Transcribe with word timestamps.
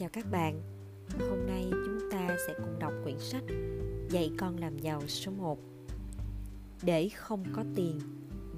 chào 0.00 0.08
các 0.12 0.30
bạn. 0.30 0.62
Hôm 1.28 1.46
nay 1.46 1.68
chúng 1.70 2.10
ta 2.10 2.36
sẽ 2.46 2.54
cùng 2.56 2.78
đọc 2.78 2.92
quyển 3.02 3.18
sách 3.18 3.42
Dạy 4.10 4.30
con 4.38 4.58
làm 4.58 4.78
giàu 4.78 5.02
số 5.06 5.32
1 5.32 5.58
Để 6.82 7.08
không 7.08 7.44
có 7.52 7.64
tiền, 7.74 8.00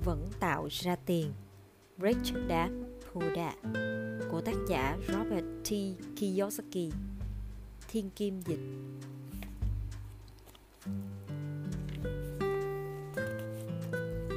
vẫn 0.05 0.31
tạo 0.41 0.69
ra 0.71 0.97
tiền. 0.97 1.33
Rich 2.03 2.35
Dad, 2.49 2.71
Poor 3.13 3.25
Dad, 3.37 3.55
của 4.31 4.41
tác 4.41 4.55
giả 4.69 4.99
Robert 5.09 5.45
T. 5.65 5.71
Kiyosaki, 6.17 6.93
Thiên 7.89 8.11
Kim 8.11 8.41
Dịch. 8.41 8.61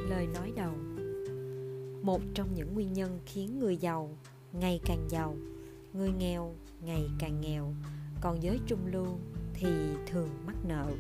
Lời 0.10 0.28
nói 0.34 0.54
đầu. 0.56 0.74
Một 2.02 2.22
trong 2.34 2.54
những 2.54 2.74
nguyên 2.74 2.94
nhân 2.94 3.20
khiến 3.26 3.60
người 3.60 3.78
giàu 3.78 4.10
ngày 4.54 4.80
càng 4.86 5.08
giàu, 5.10 5.36
người 5.94 6.12
nghèo 6.12 6.56
ngày 6.86 7.10
càng 7.20 7.42
nghèo, 7.42 7.74
còn 8.22 8.44
giới 8.44 8.60
trung 8.68 8.86
lưu 8.92 9.20
thì 9.54 9.68
thường 10.08 10.30
mắc 10.46 10.56
nợ. 10.68 10.92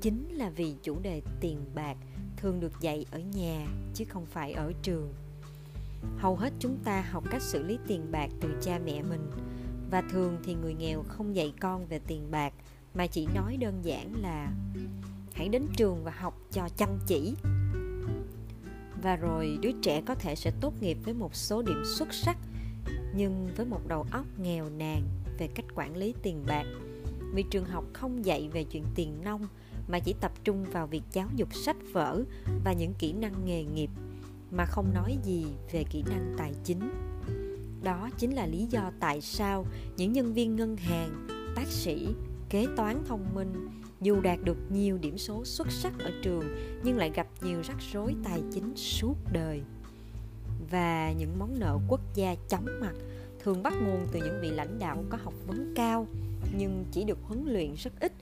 Chính 0.00 0.28
là 0.30 0.50
vì 0.50 0.74
chủ 0.82 1.00
đề 1.00 1.22
tiền 1.40 1.58
bạc 1.74 1.96
thường 2.36 2.60
được 2.60 2.72
dạy 2.80 3.06
ở 3.10 3.18
nhà 3.18 3.66
chứ 3.94 4.04
không 4.08 4.26
phải 4.26 4.52
ở 4.52 4.72
trường. 4.82 5.14
Hầu 6.18 6.36
hết 6.36 6.52
chúng 6.58 6.78
ta 6.84 7.00
học 7.10 7.24
cách 7.30 7.42
xử 7.42 7.62
lý 7.62 7.78
tiền 7.86 8.12
bạc 8.12 8.30
từ 8.40 8.48
cha 8.62 8.80
mẹ 8.84 9.02
mình, 9.02 9.30
và 9.90 10.02
thường 10.10 10.38
thì 10.44 10.54
người 10.54 10.74
nghèo 10.74 11.02
không 11.08 11.36
dạy 11.36 11.52
con 11.60 11.86
về 11.86 11.98
tiền 12.06 12.30
bạc, 12.30 12.52
mà 12.94 13.06
chỉ 13.06 13.26
nói 13.34 13.56
đơn 13.56 13.80
giản 13.82 14.22
là, 14.22 14.52
hãy 15.32 15.48
đến 15.48 15.66
trường 15.76 16.04
và 16.04 16.12
học 16.18 16.34
cho 16.52 16.68
chăm 16.76 16.88
chỉ. 17.06 17.34
Và 19.02 19.16
rồi 19.16 19.58
đứa 19.62 19.72
trẻ 19.82 20.02
có 20.06 20.14
thể 20.14 20.34
sẽ 20.34 20.52
tốt 20.60 20.82
nghiệp 20.82 20.98
với 21.04 21.14
một 21.14 21.34
số 21.34 21.62
điểm 21.62 21.82
xuất 21.84 22.14
sắc 22.14 22.36
nhưng 23.16 23.48
với 23.56 23.66
một 23.66 23.80
đầu 23.88 24.06
óc 24.10 24.26
nghèo 24.38 24.68
nàn 24.70 25.02
về 25.38 25.48
cách 25.54 25.66
quản 25.74 25.96
lý 25.96 26.14
tiền 26.22 26.42
bạc, 26.46 26.64
vì 27.34 27.44
trường 27.50 27.64
học 27.64 27.84
không 27.92 28.24
dạy 28.24 28.48
về 28.52 28.64
chuyện 28.64 28.84
tiền 28.94 29.24
nông 29.24 29.48
mà 29.88 29.98
chỉ 29.98 30.14
tập 30.20 30.32
trung 30.44 30.64
vào 30.72 30.86
việc 30.86 31.02
giáo 31.12 31.28
dục 31.36 31.54
sách 31.54 31.76
vở 31.92 32.22
và 32.64 32.72
những 32.72 32.94
kỹ 32.98 33.12
năng 33.12 33.44
nghề 33.44 33.64
nghiệp, 33.64 33.90
mà 34.50 34.64
không 34.64 34.94
nói 34.94 35.18
gì 35.24 35.46
về 35.72 35.84
kỹ 35.90 36.04
năng 36.10 36.34
tài 36.38 36.52
chính. 36.64 36.80
Đó 37.82 38.10
chính 38.18 38.32
là 38.32 38.46
lý 38.46 38.66
do 38.70 38.90
tại 39.00 39.20
sao 39.20 39.66
những 39.96 40.12
nhân 40.12 40.34
viên 40.34 40.56
ngân 40.56 40.76
hàng, 40.76 41.26
bác 41.56 41.66
sĩ, 41.66 42.08
kế 42.48 42.66
toán 42.76 43.04
thông 43.08 43.34
minh 43.34 43.68
dù 44.00 44.20
đạt 44.20 44.38
được 44.44 44.56
nhiều 44.70 44.98
điểm 44.98 45.18
số 45.18 45.44
xuất 45.44 45.70
sắc 45.70 45.98
ở 45.98 46.10
trường 46.22 46.44
nhưng 46.84 46.96
lại 46.96 47.10
gặp 47.14 47.26
nhiều 47.42 47.60
rắc 47.64 47.76
rối 47.92 48.14
tài 48.24 48.42
chính 48.52 48.76
suốt 48.76 49.14
đời 49.32 49.62
và 50.70 51.12
những 51.12 51.38
món 51.38 51.58
nợ 51.58 51.78
quốc 51.88 52.00
gia 52.14 52.34
chóng 52.48 52.66
mặt. 52.80 52.94
Thường 53.42 53.62
bắt 53.62 53.72
nguồn 53.82 54.06
từ 54.12 54.18
những 54.18 54.40
vị 54.40 54.50
lãnh 54.50 54.78
đạo 54.78 55.04
có 55.10 55.18
học 55.24 55.34
vấn 55.46 55.72
cao, 55.76 56.06
nhưng 56.56 56.84
chỉ 56.92 57.04
được 57.04 57.18
huấn 57.22 57.44
luyện 57.46 57.74
rất 57.74 57.92
ít 58.00 58.12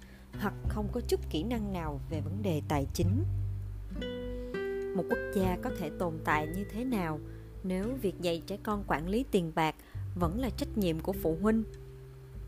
hoặc 0.40 0.54
không 0.68 0.88
có 0.92 1.00
chút 1.08 1.20
kỹ 1.30 1.42
năng 1.42 1.72
nào 1.72 2.00
về 2.10 2.20
vấn 2.20 2.42
đề 2.42 2.62
tài 2.68 2.86
chính. 2.94 3.24
Một 4.96 5.04
quốc 5.10 5.18
gia 5.34 5.58
có 5.62 5.70
thể 5.78 5.90
tồn 5.98 6.14
tại 6.24 6.46
như 6.46 6.64
thế 6.72 6.84
nào 6.84 7.20
nếu 7.64 7.88
việc 8.02 8.20
dạy 8.20 8.42
trẻ 8.46 8.58
con 8.62 8.84
quản 8.86 9.08
lý 9.08 9.24
tiền 9.30 9.52
bạc 9.54 9.74
vẫn 10.14 10.40
là 10.40 10.50
trách 10.50 10.78
nhiệm 10.78 11.00
của 11.00 11.12
phụ 11.12 11.38
huynh? 11.42 11.62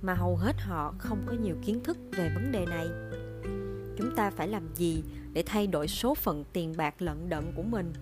Mà 0.02 0.14
hầu 0.14 0.36
hết 0.36 0.56
họ 0.60 0.94
không 0.98 1.22
có 1.26 1.32
nhiều 1.32 1.56
kiến 1.66 1.80
thức 1.84 1.98
về 2.12 2.32
vấn 2.34 2.52
đề 2.52 2.66
này. 2.66 2.86
Chúng 3.98 4.16
ta 4.16 4.30
phải 4.30 4.48
làm 4.48 4.74
gì 4.74 5.02
để 5.32 5.42
thay 5.46 5.66
đổi 5.66 5.88
số 5.88 6.14
phận 6.14 6.44
tiền 6.52 6.74
bạc 6.76 7.02
lận 7.02 7.28
đận 7.28 7.52
của 7.56 7.62
mình? 7.62 7.92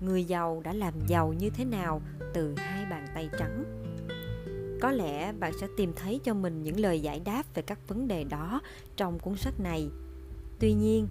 Người 0.00 0.24
giàu 0.24 0.60
đã 0.64 0.72
làm 0.72 0.94
giàu 1.06 1.32
như 1.32 1.50
thế 1.50 1.64
nào 1.64 2.02
từ 2.34 2.54
hai 2.56 2.86
bàn 2.90 3.06
tay 3.14 3.30
trắng? 3.38 3.64
Có 4.80 4.90
lẽ 4.90 5.32
bạn 5.32 5.52
sẽ 5.60 5.66
tìm 5.76 5.92
thấy 5.96 6.20
cho 6.24 6.34
mình 6.34 6.62
những 6.62 6.80
lời 6.80 7.00
giải 7.00 7.20
đáp 7.24 7.42
về 7.54 7.62
các 7.62 7.88
vấn 7.88 8.08
đề 8.08 8.24
đó 8.24 8.60
trong 8.96 9.18
cuốn 9.18 9.36
sách 9.36 9.60
này. 9.60 9.90
Tuy 10.58 10.72
nhiên, 10.72 11.08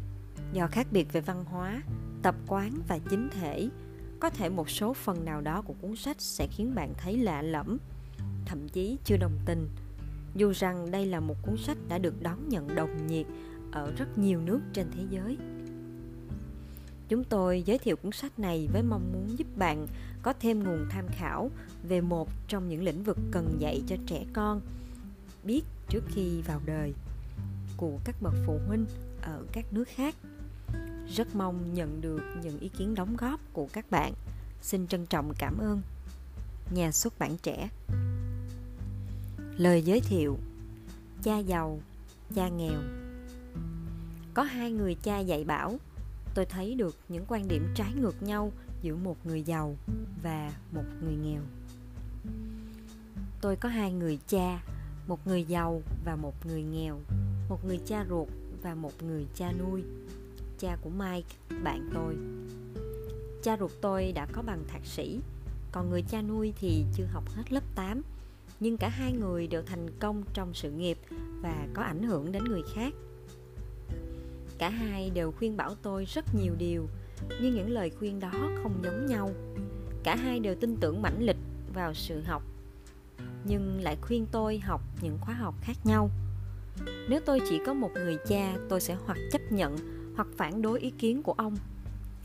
do 0.53 0.67
khác 0.67 0.87
biệt 0.91 1.13
về 1.13 1.21
văn 1.21 1.45
hóa, 1.45 1.81
tập 2.23 2.35
quán 2.47 2.71
và 2.87 2.99
chính 3.09 3.29
thể, 3.29 3.69
có 4.19 4.29
thể 4.29 4.49
một 4.49 4.69
số 4.69 4.93
phần 4.93 5.25
nào 5.25 5.41
đó 5.41 5.61
của 5.61 5.73
cuốn 5.81 5.95
sách 5.95 6.21
sẽ 6.21 6.47
khiến 6.47 6.75
bạn 6.75 6.93
thấy 6.97 7.17
lạ 7.17 7.41
lẫm, 7.41 7.77
thậm 8.45 8.69
chí 8.69 8.97
chưa 9.03 9.17
đồng 9.17 9.39
tình. 9.45 9.69
Dù 10.35 10.51
rằng 10.51 10.91
đây 10.91 11.05
là 11.05 11.19
một 11.19 11.35
cuốn 11.41 11.57
sách 11.57 11.77
đã 11.89 11.97
được 11.97 12.21
đón 12.21 12.49
nhận 12.49 12.75
đồng 12.75 13.07
nhiệt 13.07 13.25
ở 13.71 13.91
rất 13.97 14.17
nhiều 14.17 14.41
nước 14.41 14.59
trên 14.73 14.87
thế 14.91 15.03
giới. 15.09 15.37
Chúng 17.09 17.23
tôi 17.23 17.63
giới 17.65 17.77
thiệu 17.77 17.95
cuốn 17.95 18.11
sách 18.11 18.39
này 18.39 18.69
với 18.73 18.83
mong 18.83 19.11
muốn 19.13 19.37
giúp 19.37 19.47
bạn 19.57 19.87
có 20.21 20.33
thêm 20.39 20.63
nguồn 20.63 20.85
tham 20.89 21.05
khảo 21.11 21.51
về 21.83 22.01
một 22.01 22.29
trong 22.47 22.69
những 22.69 22.83
lĩnh 22.83 23.03
vực 23.03 23.17
cần 23.31 23.57
dạy 23.59 23.81
cho 23.87 23.95
trẻ 24.05 24.25
con 24.33 24.61
biết 25.43 25.63
trước 25.89 26.03
khi 26.07 26.41
vào 26.41 26.61
đời 26.65 26.93
của 27.77 27.99
các 28.05 28.15
bậc 28.21 28.33
phụ 28.45 28.59
huynh 28.67 28.85
ở 29.21 29.43
các 29.51 29.65
nước 29.73 29.87
khác. 29.87 30.15
Rất 31.15 31.35
mong 31.35 31.73
nhận 31.73 32.01
được 32.01 32.21
những 32.43 32.59
ý 32.59 32.69
kiến 32.69 32.95
đóng 32.95 33.15
góp 33.17 33.39
của 33.53 33.67
các 33.73 33.91
bạn. 33.91 34.13
Xin 34.61 34.87
trân 34.87 35.05
trọng 35.05 35.33
cảm 35.39 35.57
ơn. 35.57 35.81
Nhà 36.71 36.91
xuất 36.91 37.19
bản 37.19 37.37
trẻ. 37.43 37.69
Lời 39.57 39.81
giới 39.81 40.01
thiệu 40.01 40.37
Cha 41.23 41.37
giàu, 41.37 41.79
cha 42.35 42.49
nghèo 42.49 42.81
Có 44.33 44.43
hai 44.43 44.71
người 44.71 44.95
cha 44.95 45.19
dạy 45.19 45.43
bảo 45.43 45.79
tôi 46.37 46.45
thấy 46.45 46.75
được 46.75 46.95
những 47.09 47.25
quan 47.27 47.47
điểm 47.47 47.67
trái 47.75 47.93
ngược 48.01 48.23
nhau 48.23 48.51
giữa 48.81 48.95
một 48.95 49.25
người 49.25 49.43
giàu 49.43 49.75
và 50.23 50.53
một 50.71 50.83
người 51.01 51.15
nghèo. 51.15 51.41
Tôi 53.41 53.55
có 53.55 53.69
hai 53.69 53.93
người 53.93 54.19
cha, 54.27 54.63
một 55.07 55.27
người 55.27 55.43
giàu 55.43 55.81
và 56.05 56.15
một 56.15 56.45
người 56.45 56.63
nghèo, 56.63 56.99
một 57.49 57.65
người 57.65 57.79
cha 57.85 58.05
ruột 58.09 58.27
và 58.61 58.75
một 58.75 59.03
người 59.03 59.25
cha 59.35 59.51
nuôi. 59.51 59.83
Cha 60.59 60.77
của 60.81 60.89
mike, 60.89 61.29
bạn 61.63 61.89
tôi. 61.93 62.15
Cha 63.43 63.57
ruột 63.59 63.71
tôi 63.81 64.11
đã 64.11 64.27
có 64.31 64.41
bằng 64.41 64.63
thạc 64.67 64.85
sĩ, 64.85 65.19
còn 65.71 65.89
người 65.89 66.01
cha 66.09 66.21
nuôi 66.21 66.53
thì 66.59 66.85
chưa 66.93 67.05
học 67.05 67.23
hết 67.29 67.51
lớp 67.51 67.63
8 67.75 68.01
nhưng 68.59 68.77
cả 68.77 68.89
hai 68.89 69.13
người 69.13 69.47
đều 69.47 69.61
thành 69.61 69.87
công 69.99 70.23
trong 70.33 70.53
sự 70.53 70.71
nghiệp 70.71 70.97
và 71.41 71.67
có 71.73 71.81
ảnh 71.81 72.03
hưởng 72.03 72.31
đến 72.31 72.43
người 72.43 72.63
khác 72.75 72.93
cả 74.57 74.69
hai 74.69 75.09
đều 75.09 75.31
khuyên 75.31 75.57
bảo 75.57 75.75
tôi 75.75 76.05
rất 76.05 76.25
nhiều 76.35 76.53
điều, 76.57 76.87
nhưng 77.41 77.55
những 77.55 77.69
lời 77.69 77.91
khuyên 77.99 78.19
đó 78.19 78.31
không 78.63 78.79
giống 78.83 79.05
nhau. 79.05 79.29
Cả 80.03 80.15
hai 80.15 80.39
đều 80.39 80.55
tin 80.55 80.77
tưởng 80.77 81.01
mãnh 81.01 81.23
lịch 81.23 81.37
vào 81.73 81.93
sự 81.93 82.21
học, 82.21 82.43
nhưng 83.43 83.81
lại 83.81 83.97
khuyên 84.01 84.25
tôi 84.31 84.59
học 84.59 84.81
những 85.01 85.17
khóa 85.21 85.33
học 85.35 85.55
khác 85.61 85.77
nhau. 85.83 86.09
Nếu 87.09 87.19
tôi 87.25 87.41
chỉ 87.49 87.59
có 87.65 87.73
một 87.73 87.91
người 87.93 88.17
cha, 88.27 88.57
tôi 88.69 88.81
sẽ 88.81 88.97
hoặc 89.05 89.17
chấp 89.31 89.41
nhận 89.51 89.77
hoặc 90.15 90.27
phản 90.37 90.61
đối 90.61 90.79
ý 90.79 90.91
kiến 90.97 91.23
của 91.23 91.33
ông. 91.33 91.57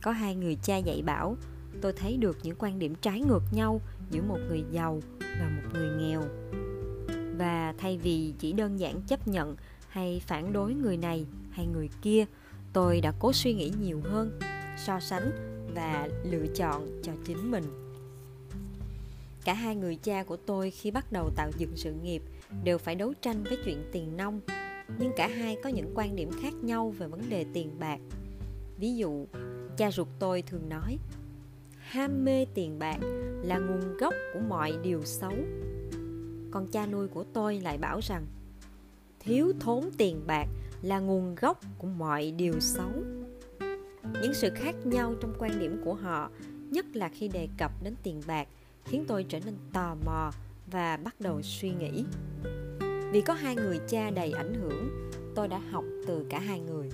Có 0.03 0.11
hai 0.11 0.35
người 0.35 0.57
cha 0.63 0.77
dạy 0.77 1.03
bảo, 1.03 1.37
tôi 1.81 1.93
thấy 1.93 2.17
được 2.17 2.39
những 2.43 2.57
quan 2.59 2.79
điểm 2.79 2.95
trái 2.95 3.21
ngược 3.21 3.43
nhau 3.53 3.81
giữa 4.11 4.23
một 4.23 4.39
người 4.49 4.65
giàu 4.71 5.01
và 5.21 5.51
một 5.57 5.69
người 5.73 5.89
nghèo. 5.99 6.23
Và 7.39 7.75
thay 7.79 7.99
vì 7.99 8.35
chỉ 8.39 8.53
đơn 8.53 8.81
giản 8.81 9.03
chấp 9.03 9.29
nhận 9.29 9.57
hay 9.89 10.23
phản 10.27 10.53
đối 10.53 10.75
người 10.75 10.97
này 10.97 11.27
hay 11.53 11.67
người 11.67 11.89
kia, 12.03 12.25
tôi 12.73 13.01
đã 13.01 13.13
cố 13.19 13.33
suy 13.33 13.55
nghĩ 13.55 13.73
nhiều 13.81 14.01
hơn, 14.05 14.39
so 14.87 15.01
sánh 15.01 15.31
và 15.75 16.09
lựa 16.25 16.47
chọn 16.55 17.01
cho 17.03 17.13
chính 17.25 17.51
mình. 17.51 17.65
Cả 19.45 19.55
hai 19.55 19.77
người 19.77 19.97
cha 19.97 20.25
của 20.25 20.37
tôi 20.37 20.71
khi 20.71 20.91
bắt 20.91 21.13
đầu 21.13 21.31
tạo 21.37 21.51
dựng 21.59 21.77
sự 21.77 21.93
nghiệp 21.93 22.23
đều 22.65 22.79
phải 22.79 22.95
đấu 22.95 23.15
tranh 23.23 23.45
với 23.45 23.59
chuyện 23.65 23.85
tiền 23.93 24.17
nông 24.17 24.41
nhưng 24.99 25.13
cả 25.17 25.29
hai 25.29 25.57
có 25.63 25.71
những 25.71 25.93
quan 25.95 26.17
điểm 26.17 26.31
khác 26.43 26.55
nhau 26.63 26.91
về 26.91 27.07
vấn 27.07 27.31
đề 27.31 27.45
tiền 27.53 27.71
bạc. 27.79 28.01
Ví 28.79 28.97
dụ, 28.97 29.27
cha 29.77 29.91
ruột 29.91 30.09
tôi 30.19 30.43
thường 30.43 30.69
nói, 30.69 30.99
ham 31.79 32.25
mê 32.25 32.45
tiền 32.55 32.79
bạc 32.79 32.99
là 33.43 33.59
nguồn 33.59 33.97
gốc 33.97 34.15
của 34.35 34.41
mọi 34.49 34.73
điều 34.83 35.03
xấu. 35.05 35.35
Còn 36.51 36.67
cha 36.73 36.87
nuôi 36.87 37.09
của 37.09 37.25
tôi 37.33 37.61
lại 37.61 37.79
bảo 37.79 38.01
rằng, 38.03 38.27
thiếu 39.21 39.53
thốn 39.61 39.85
tiền 39.99 40.21
bạc 40.27 40.47
là 40.83 40.99
nguồn 40.99 41.35
gốc 41.35 41.61
của 41.79 41.87
mọi 41.87 42.31
điều 42.31 42.61
xấu. 42.61 42.91
Những 44.23 44.35
sự 44.35 44.51
khác 44.55 44.75
nhau 44.85 45.15
trong 45.21 45.35
quan 45.39 45.59
điểm 45.61 45.81
của 45.85 45.95
họ, 45.95 46.31
nhất 46.71 46.97
là 46.97 47.09
khi 47.09 47.29
đề 47.29 47.49
cập 47.59 47.73
đến 47.83 47.95
tiền 48.03 48.21
bạc, 48.27 48.49
khiến 48.85 49.05
tôi 49.09 49.25
trở 49.29 49.41
nên 49.41 49.55
tò 49.73 49.97
mò 50.07 50.33
và 50.71 50.97
bắt 50.97 51.21
đầu 51.21 51.43
suy 51.43 51.71
nghĩ. 51.71 52.05
Vì 53.13 53.21
có 53.21 53.35
hai 53.35 53.57
người 53.57 53.81
cha 53.89 54.11
đầy 54.11 54.33
ảnh 54.33 54.55
hưởng, 54.55 55.11
tôi 55.35 55.49
đã 55.49 55.59
học 55.71 55.85
từ 56.07 56.27
cả 56.31 56.39
hai 56.39 56.61
người. 56.61 56.89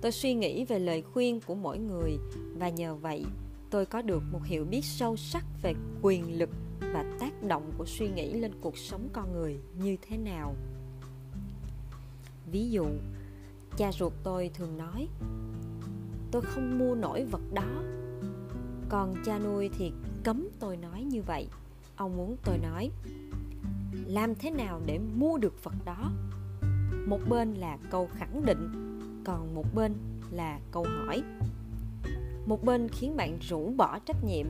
Tôi 0.00 0.12
suy 0.12 0.34
nghĩ 0.34 0.64
về 0.64 0.78
lời 0.78 1.02
khuyên 1.02 1.40
của 1.40 1.54
mỗi 1.54 1.78
người 1.78 2.18
và 2.58 2.68
nhờ 2.68 2.94
vậy 2.94 3.24
tôi 3.72 3.86
có 3.86 4.02
được 4.02 4.22
một 4.32 4.40
hiểu 4.44 4.64
biết 4.64 4.84
sâu 4.84 5.16
sắc 5.16 5.44
về 5.62 5.74
quyền 6.02 6.38
lực 6.38 6.50
và 6.80 7.04
tác 7.20 7.42
động 7.42 7.72
của 7.78 7.84
suy 7.86 8.08
nghĩ 8.08 8.32
lên 8.32 8.52
cuộc 8.60 8.78
sống 8.78 9.08
con 9.12 9.32
người 9.32 9.58
như 9.82 9.96
thế 10.02 10.16
nào 10.16 10.54
ví 12.52 12.70
dụ, 12.70 12.86
cha 13.76 13.92
ruột 13.92 14.12
tôi 14.22 14.50
thường 14.54 14.76
nói, 14.78 15.08
tôi 16.30 16.42
không 16.42 16.78
mua 16.78 16.94
nổi 16.94 17.24
vật 17.24 17.52
đó. 17.54 17.82
Còn 18.88 19.14
cha 19.24 19.38
nuôi 19.38 19.70
thì 19.78 19.92
cấm 20.24 20.48
tôi 20.60 20.76
nói 20.76 21.02
như 21.02 21.22
vậy. 21.22 21.48
Ông 21.96 22.16
muốn 22.16 22.36
tôi 22.44 22.58
nói, 22.58 22.90
làm 24.06 24.34
thế 24.34 24.50
nào 24.50 24.80
để 24.86 24.98
mua 25.16 25.38
được 25.38 25.64
vật 25.64 25.74
đó? 25.84 26.12
Một 27.06 27.20
bên 27.28 27.54
là 27.54 27.78
câu 27.90 28.08
khẳng 28.14 28.44
định, 28.46 28.70
còn 29.24 29.54
một 29.54 29.74
bên 29.74 29.94
là 30.30 30.60
câu 30.70 30.84
hỏi. 30.84 31.22
Một 32.46 32.64
bên 32.64 32.88
khiến 32.88 33.16
bạn 33.16 33.38
rũ 33.40 33.72
bỏ 33.76 33.98
trách 33.98 34.24
nhiệm, 34.24 34.46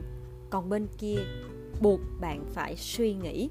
còn 0.49 0.69
bên 0.69 0.87
kia 0.97 1.17
buộc 1.81 1.99
bạn 2.21 2.45
phải 2.53 2.75
suy 2.75 3.13
nghĩ. 3.13 3.49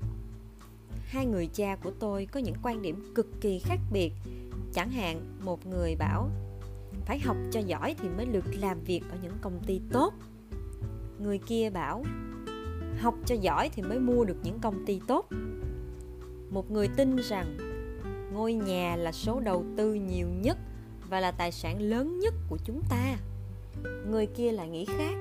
Hai 1.05 1.27
người 1.27 1.47
cha 1.47 1.77
của 1.77 1.91
tôi 1.99 2.27
có 2.27 2.41
những 2.41 2.57
quan 2.63 2.83
điểm 2.83 3.13
cực 3.15 3.41
kỳ 3.41 3.59
khác 3.59 3.79
biệt 3.93 4.13
chẳng 4.75 4.91
hạn, 4.91 5.39
một 5.45 5.67
người 5.67 5.97
bảo, 5.97 6.31
phải 7.05 7.19
học 7.19 7.37
cho 7.51 7.61
giỏi 7.61 7.95
thì 8.03 8.09
mới 8.09 8.27
được 8.27 8.45
làm 8.61 8.81
việc 8.85 9.01
ở 9.11 9.17
những 9.23 9.37
công 9.41 9.61
ty 9.67 9.81
tốt. 9.93 10.15
Người 11.19 11.39
kia 11.39 11.71
bảo, 11.71 12.05
học 12.99 13.15
cho 13.27 13.35
giỏi 13.35 13.71
thì 13.75 13.83
mới 13.83 13.99
mua 13.99 14.25
được 14.25 14.37
những 14.43 14.59
công 14.59 14.87
ty 14.87 15.01
tốt. 15.07 15.29
Một 16.51 16.71
người 16.71 16.89
tin 16.89 17.17
rằng, 17.17 17.57
ngôi 18.33 18.55
nhà 18.55 18.97
là 18.97 19.13
số 19.13 19.41
đầu 19.41 19.65
tư 19.77 19.95
nhiều 19.95 20.27
nhất 20.29 20.59
và 21.09 21.21
là 21.21 21.31
tài 21.31 21.53
sản 21.53 21.81
lớn 21.81 22.19
nhất 22.21 22.35
của 22.49 22.59
chúng 22.65 22.83
ta. 22.91 23.17
Người 24.11 24.27
kia 24.27 24.53
lại 24.53 24.69
nghĩ 24.69 24.85
khác, 24.85 25.17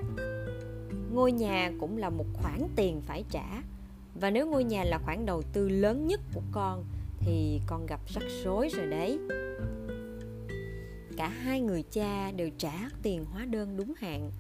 ngôi 1.14 1.32
nhà 1.32 1.72
cũng 1.80 1.98
là 1.98 2.10
một 2.10 2.26
khoản 2.34 2.68
tiền 2.76 3.02
phải 3.02 3.24
trả 3.30 3.62
và 4.16 4.30
nếu 4.30 4.48
ngôi 4.48 4.64
nhà 4.64 4.84
là 4.84 4.98
khoản 4.98 5.26
đầu 5.26 5.42
tư 5.54 5.70
lớn 5.70 6.08
nhất 6.08 6.22
của 6.34 6.42
con 6.52 6.84
thì 7.26 7.62
con 7.68 7.86
gặp 7.86 8.00
rắc 8.08 8.24
rối 8.44 8.70
rồi 8.70 8.88
đấy. 8.88 9.20
Cả 11.18 11.28
hai 11.28 11.62
người 11.62 11.84
cha 11.92 12.32
đều 12.32 12.50
trả 12.58 12.74
tiền 13.04 13.26
hóa 13.26 13.46
đơn 13.46 13.78
đúng 13.78 13.94
hạn, 13.98 14.32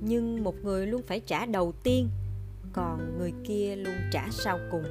nhưng 0.00 0.44
một 0.44 0.54
người 0.64 0.86
luôn 0.86 1.02
phải 1.06 1.20
trả 1.20 1.46
đầu 1.46 1.72
tiên, 1.82 2.08
còn 2.72 3.18
người 3.18 3.32
kia 3.44 3.76
luôn 3.76 3.94
trả 4.12 4.28
sau 4.30 4.58
cùng. 4.70 4.84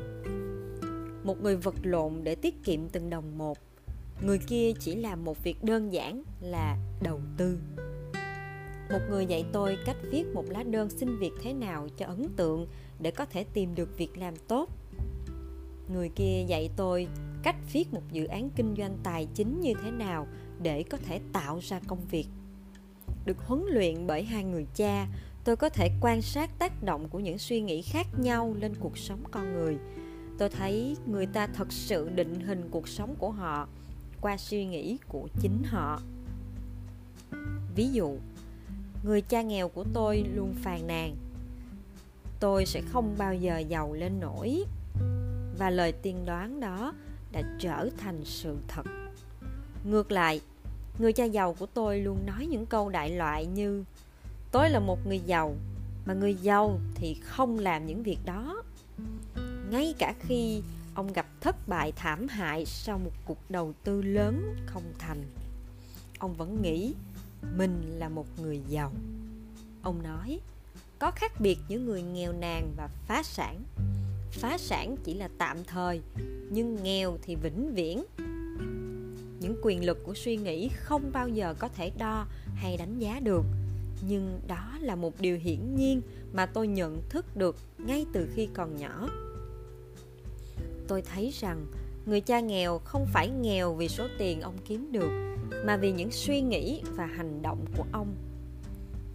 Một 1.23 1.41
người 1.41 1.55
vật 1.55 1.75
lộn 1.83 2.13
để 2.23 2.35
tiết 2.35 2.63
kiệm 2.63 2.89
từng 2.89 3.09
đồng 3.09 3.38
một, 3.38 3.57
người 4.21 4.38
kia 4.47 4.71
chỉ 4.79 4.95
làm 4.95 5.25
một 5.25 5.43
việc 5.43 5.63
đơn 5.63 5.93
giản 5.93 6.23
là 6.41 6.77
đầu 7.03 7.19
tư. 7.38 7.57
Một 8.91 8.99
người 9.09 9.25
dạy 9.25 9.45
tôi 9.51 9.77
cách 9.85 9.97
viết 10.11 10.23
một 10.33 10.45
lá 10.49 10.63
đơn 10.63 10.89
xin 10.89 11.17
việc 11.17 11.31
thế 11.41 11.53
nào 11.53 11.88
cho 11.97 12.05
ấn 12.05 12.27
tượng 12.35 12.67
để 12.99 13.11
có 13.11 13.25
thể 13.25 13.45
tìm 13.53 13.75
được 13.75 13.97
việc 13.97 14.17
làm 14.17 14.33
tốt. 14.47 14.69
Người 15.93 16.09
kia 16.15 16.45
dạy 16.47 16.69
tôi 16.75 17.07
cách 17.45 17.56
viết 17.74 17.94
một 17.94 18.01
dự 18.12 18.25
án 18.25 18.50
kinh 18.56 18.75
doanh 18.77 18.97
tài 19.03 19.27
chính 19.33 19.62
như 19.62 19.74
thế 19.83 19.92
nào 19.92 20.27
để 20.62 20.83
có 20.83 20.97
thể 20.97 21.19
tạo 21.33 21.59
ra 21.62 21.80
công 21.88 22.06
việc. 22.12 22.27
Được 23.25 23.38
huấn 23.47 23.65
luyện 23.68 24.07
bởi 24.07 24.24
hai 24.24 24.44
người 24.44 24.65
cha, 24.75 25.07
tôi 25.44 25.56
có 25.56 25.69
thể 25.69 25.89
quan 26.01 26.21
sát 26.21 26.59
tác 26.59 26.83
động 26.83 27.09
của 27.09 27.19
những 27.19 27.38
suy 27.38 27.62
nghĩ 27.62 27.81
khác 27.81 28.07
nhau 28.19 28.56
lên 28.59 28.74
cuộc 28.80 28.97
sống 28.97 29.24
con 29.31 29.53
người. 29.53 29.77
Tôi 30.38 30.50
thấy 30.50 30.95
người 31.07 31.25
ta 31.25 31.47
thật 31.47 31.71
sự 31.71 32.09
định 32.09 32.39
hình 32.39 32.69
cuộc 32.71 32.88
sống 32.88 33.15
của 33.19 33.31
họ 33.31 33.68
qua 34.21 34.38
suy 34.38 34.65
nghĩ 34.65 34.98
của 35.07 35.27
chính 35.41 35.63
họ. 35.63 36.01
Ví 37.75 37.89
dụ, 37.91 38.18
người 39.03 39.21
cha 39.21 39.41
nghèo 39.41 39.69
của 39.69 39.86
tôi 39.94 40.25
luôn 40.36 40.53
phàn 40.53 40.88
nàn. 40.88 41.15
Tôi 42.39 42.65
sẽ 42.65 42.81
không 42.81 43.15
bao 43.18 43.36
giờ 43.36 43.57
giàu 43.57 43.94
lên 43.94 44.19
nổi. 44.19 44.63
Và 45.57 45.69
lời 45.69 45.91
tiên 45.91 46.25
đoán 46.25 46.59
đó 46.59 46.94
đã 47.35 47.41
trở 47.59 47.89
thành 47.97 48.25
sự 48.25 48.57
thật. 48.67 48.85
Ngược 49.83 50.11
lại, 50.11 50.41
người 50.99 51.13
cha 51.13 51.23
giàu 51.23 51.53
của 51.53 51.65
tôi 51.65 51.99
luôn 51.99 52.25
nói 52.25 52.47
những 52.47 52.65
câu 52.65 52.89
đại 52.89 53.09
loại 53.09 53.45
như, 53.45 53.83
tôi 54.51 54.69
là 54.69 54.79
một 54.79 55.07
người 55.07 55.19
giàu, 55.19 55.55
mà 56.05 56.13
người 56.13 56.33
giàu 56.33 56.79
thì 56.95 57.13
không 57.13 57.59
làm 57.59 57.85
những 57.85 58.03
việc 58.03 58.17
đó. 58.25 58.63
Ngay 59.69 59.95
cả 59.99 60.13
khi 60.19 60.61
ông 60.93 61.13
gặp 61.13 61.27
thất 61.41 61.67
bại 61.67 61.91
thảm 61.91 62.27
hại 62.27 62.65
sau 62.65 62.97
một 62.97 63.13
cuộc 63.25 63.39
đầu 63.49 63.73
tư 63.83 64.01
lớn 64.01 64.55
không 64.65 64.93
thành, 64.99 65.23
ông 66.19 66.33
vẫn 66.33 66.61
nghĩ 66.61 66.93
mình 67.57 67.99
là 67.99 68.09
một 68.09 68.25
người 68.41 68.61
giàu. 68.67 68.91
Ông 69.81 70.03
nói, 70.03 70.39
có 70.99 71.11
khác 71.11 71.31
biệt 71.39 71.57
giữa 71.67 71.79
người 71.79 72.01
nghèo 72.01 72.33
nàn 72.33 72.73
và 72.77 72.89
phá 73.07 73.23
sản 73.23 73.61
phá 74.31 74.57
sản 74.57 74.95
chỉ 75.04 75.13
là 75.13 75.30
tạm 75.38 75.63
thời, 75.63 76.01
nhưng 76.50 76.83
nghèo 76.83 77.18
thì 77.22 77.36
vĩnh 77.36 77.74
viễn. 77.74 78.04
Những 79.39 79.56
quyền 79.62 79.86
lực 79.86 80.04
của 80.04 80.13
suy 80.13 80.38
nghĩ 80.38 80.69
không 80.75 81.12
bao 81.13 81.30
giờ 81.30 81.56
có 81.60 81.68
thể 81.68 81.92
đo 81.98 82.27
hay 82.56 82.77
đánh 82.77 83.00
giá 83.00 83.19
được, 83.19 83.45
nhưng 84.07 84.39
đó 84.48 84.77
là 84.81 84.95
một 84.95 85.13
điều 85.19 85.38
hiển 85.38 85.75
nhiên 85.75 86.01
mà 86.33 86.45
tôi 86.45 86.68
nhận 86.68 87.01
thức 87.10 87.38
được 87.38 87.56
ngay 87.77 88.06
từ 88.13 88.27
khi 88.33 88.48
còn 88.54 88.77
nhỏ. 88.77 89.10
Tôi 90.88 91.01
thấy 91.01 91.31
rằng 91.39 91.66
người 92.06 92.22
cha 92.22 92.39
nghèo 92.39 92.80
không 92.80 93.06
phải 93.13 93.30
nghèo 93.30 93.74
vì 93.74 93.88
số 93.88 94.07
tiền 94.18 94.42
ông 94.42 94.57
kiếm 94.66 94.92
được, 94.92 95.36
mà 95.66 95.77
vì 95.77 95.92
những 95.92 96.12
suy 96.12 96.42
nghĩ 96.42 96.81
và 96.95 97.06
hành 97.06 97.42
động 97.42 97.66
của 97.77 97.86
ông. 97.92 98.16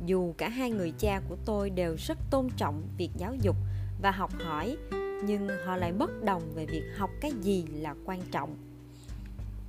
Dù 0.06 0.34
cả 0.38 0.48
hai 0.48 0.70
người 0.70 0.92
cha 0.98 1.20
của 1.28 1.36
tôi 1.44 1.70
đều 1.70 1.96
rất 1.98 2.18
tôn 2.30 2.48
trọng 2.56 2.82
việc 2.98 3.10
giáo 3.16 3.34
dục 3.42 3.56
và 4.02 4.10
học 4.10 4.30
hỏi 4.38 4.76
nhưng 5.26 5.48
họ 5.64 5.76
lại 5.76 5.92
bất 5.92 6.24
đồng 6.24 6.42
về 6.54 6.66
việc 6.66 6.82
học 6.96 7.10
cái 7.20 7.32
gì 7.42 7.64
là 7.72 7.94
quan 8.04 8.20
trọng. 8.30 8.56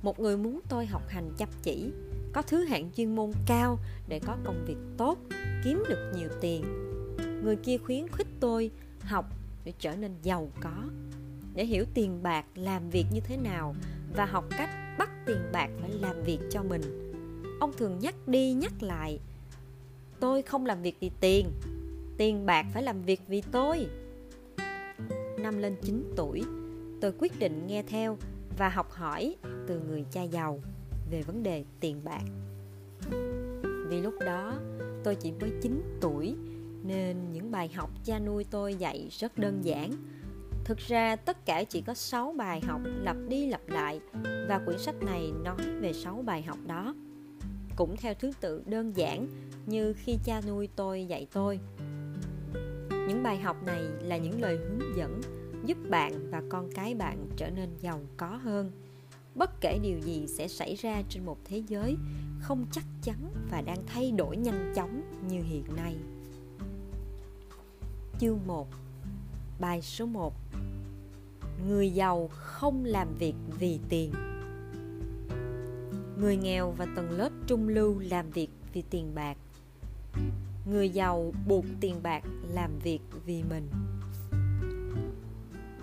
Một 0.02 0.20
người 0.20 0.36
muốn 0.36 0.60
tôi 0.68 0.86
học 0.86 1.02
hành 1.08 1.30
chăm 1.38 1.48
chỉ, 1.62 1.92
có 2.32 2.42
thứ 2.42 2.64
hạng 2.64 2.90
chuyên 2.96 3.14
môn 3.14 3.32
cao 3.46 3.78
để 4.08 4.20
có 4.26 4.36
công 4.44 4.64
việc 4.66 4.76
tốt, 4.96 5.18
kiếm 5.64 5.82
được 5.88 6.12
nhiều 6.16 6.28
tiền. 6.40 6.64
Người 7.44 7.56
kia 7.56 7.78
khuyến 7.78 8.08
khích 8.08 8.26
tôi 8.40 8.70
học 9.00 9.24
để 9.64 9.72
trở 9.78 9.96
nên 9.96 10.12
giàu 10.22 10.48
có, 10.60 10.84
để 11.54 11.64
hiểu 11.64 11.84
tiền 11.94 12.22
bạc 12.22 12.44
làm 12.54 12.90
việc 12.90 13.06
như 13.12 13.20
thế 13.20 13.36
nào 13.36 13.74
và 14.16 14.24
học 14.24 14.44
cách 14.58 14.70
bắt 14.98 15.10
tiền 15.26 15.38
bạc 15.52 15.70
phải 15.80 15.90
làm 15.90 16.22
việc 16.22 16.38
cho 16.50 16.62
mình. 16.62 17.12
Ông 17.60 17.72
thường 17.76 17.98
nhắc 17.98 18.14
đi 18.28 18.52
nhắc 18.52 18.82
lại, 18.82 19.18
tôi 20.20 20.42
không 20.42 20.66
làm 20.66 20.82
việc 20.82 20.96
vì 21.00 21.10
tiền 21.20 21.50
tiền 22.18 22.46
bạc 22.46 22.66
phải 22.72 22.82
làm 22.82 23.02
việc 23.02 23.20
vì 23.28 23.42
tôi 23.52 23.86
năm 25.42 25.58
lên 25.58 25.76
9 25.82 26.12
tuổi, 26.16 26.42
tôi 27.00 27.12
quyết 27.18 27.38
định 27.38 27.66
nghe 27.66 27.82
theo 27.82 28.18
và 28.58 28.68
học 28.68 28.90
hỏi 28.90 29.36
từ 29.66 29.80
người 29.80 30.04
cha 30.10 30.22
giàu 30.22 30.60
về 31.10 31.22
vấn 31.22 31.42
đề 31.42 31.64
tiền 31.80 32.00
bạc 32.04 32.24
vì 33.88 34.00
lúc 34.00 34.14
đó, 34.26 34.54
tôi 35.04 35.14
chỉ 35.14 35.32
mới 35.32 35.50
9 35.62 35.98
tuổi, 36.00 36.36
nên 36.84 37.32
những 37.32 37.50
bài 37.50 37.68
học 37.74 37.90
cha 38.04 38.18
nuôi 38.18 38.44
tôi 38.50 38.74
dạy 38.74 39.08
rất 39.10 39.38
đơn 39.38 39.60
giản 39.64 39.92
Thực 40.64 40.78
ra, 40.78 41.16
tất 41.16 41.46
cả 41.46 41.64
chỉ 41.64 41.80
có 41.80 41.94
6 41.94 42.34
bài 42.38 42.60
học 42.60 42.80
lặp 42.84 43.16
đi 43.28 43.46
lặp 43.46 43.68
lại, 43.68 44.00
và 44.22 44.60
quyển 44.64 44.78
sách 44.78 45.02
này 45.02 45.32
nói 45.44 45.56
về 45.80 45.92
6 45.92 46.22
bài 46.26 46.42
học 46.42 46.58
đó. 46.66 46.94
Cũng 47.76 47.96
theo 47.96 48.14
thứ 48.14 48.30
tự 48.40 48.62
đơn 48.66 48.96
giản 48.96 49.26
như 49.66 49.92
khi 49.92 50.18
cha 50.24 50.40
nuôi 50.48 50.68
tôi 50.76 51.04
dạy 51.04 51.26
tôi. 51.32 51.60
Những 53.08 53.22
bài 53.22 53.38
học 53.38 53.62
này 53.62 53.82
là 54.00 54.16
những 54.16 54.40
lời 54.40 54.56
hướng 54.56 54.96
dẫn 54.96 55.20
giúp 55.64 55.78
bạn 55.90 56.30
và 56.30 56.42
con 56.48 56.70
cái 56.74 56.94
bạn 56.94 57.26
trở 57.36 57.50
nên 57.50 57.68
giàu 57.80 58.00
có 58.16 58.26
hơn. 58.26 58.70
Bất 59.34 59.60
kể 59.60 59.78
điều 59.82 59.98
gì 59.98 60.26
sẽ 60.26 60.48
xảy 60.48 60.74
ra 60.74 61.02
trên 61.08 61.24
một 61.24 61.38
thế 61.44 61.62
giới, 61.68 61.96
không 62.40 62.66
chắc 62.72 62.84
chắn 63.02 63.16
và 63.50 63.62
đang 63.62 63.78
thay 63.86 64.10
đổi 64.10 64.36
nhanh 64.36 64.72
chóng 64.76 65.02
như 65.28 65.42
hiện 65.42 65.64
nay. 65.76 65.96
Chương 68.18 68.38
1 68.46 68.68
Bài 69.60 69.82
số 69.82 70.06
1 70.06 70.34
Người 71.68 71.90
giàu 71.90 72.28
không 72.32 72.84
làm 72.84 73.14
việc 73.14 73.34
vì 73.58 73.78
tiền 73.88 74.12
Người 76.20 76.36
nghèo 76.36 76.70
và 76.70 76.86
tầng 76.96 77.10
lớp 77.10 77.30
trung 77.46 77.68
lưu 77.68 77.98
làm 77.98 78.30
việc 78.30 78.48
vì 78.72 78.82
tiền 78.90 79.14
bạc 79.14 79.36
Người 80.64 80.88
giàu 80.88 81.32
buộc 81.46 81.64
tiền 81.80 82.02
bạc 82.02 82.22
làm 82.48 82.78
việc 82.78 83.00
vì 83.26 83.42
mình. 83.42 83.68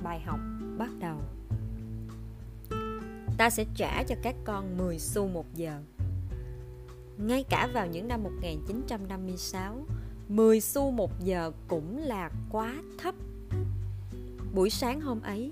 Bài 0.03 0.19
học 0.19 0.39
bắt 0.77 0.89
đầu. 0.99 1.17
Ta 3.37 3.49
sẽ 3.49 3.65
trả 3.75 4.03
cho 4.03 4.15
các 4.23 4.35
con 4.43 4.77
10 4.77 4.99
xu 4.99 5.27
một 5.27 5.55
giờ. 5.55 5.81
Ngay 7.17 7.43
cả 7.49 7.69
vào 7.73 7.87
những 7.87 8.07
năm 8.07 8.23
1956 8.23 9.85
10 10.27 10.61
xu 10.61 10.91
một 10.91 11.11
giờ 11.23 11.51
cũng 11.67 11.97
là 11.97 12.31
quá 12.49 12.75
thấp. 12.97 13.15
Buổi 14.53 14.69
sáng 14.69 15.01
hôm 15.01 15.21
ấy, 15.21 15.51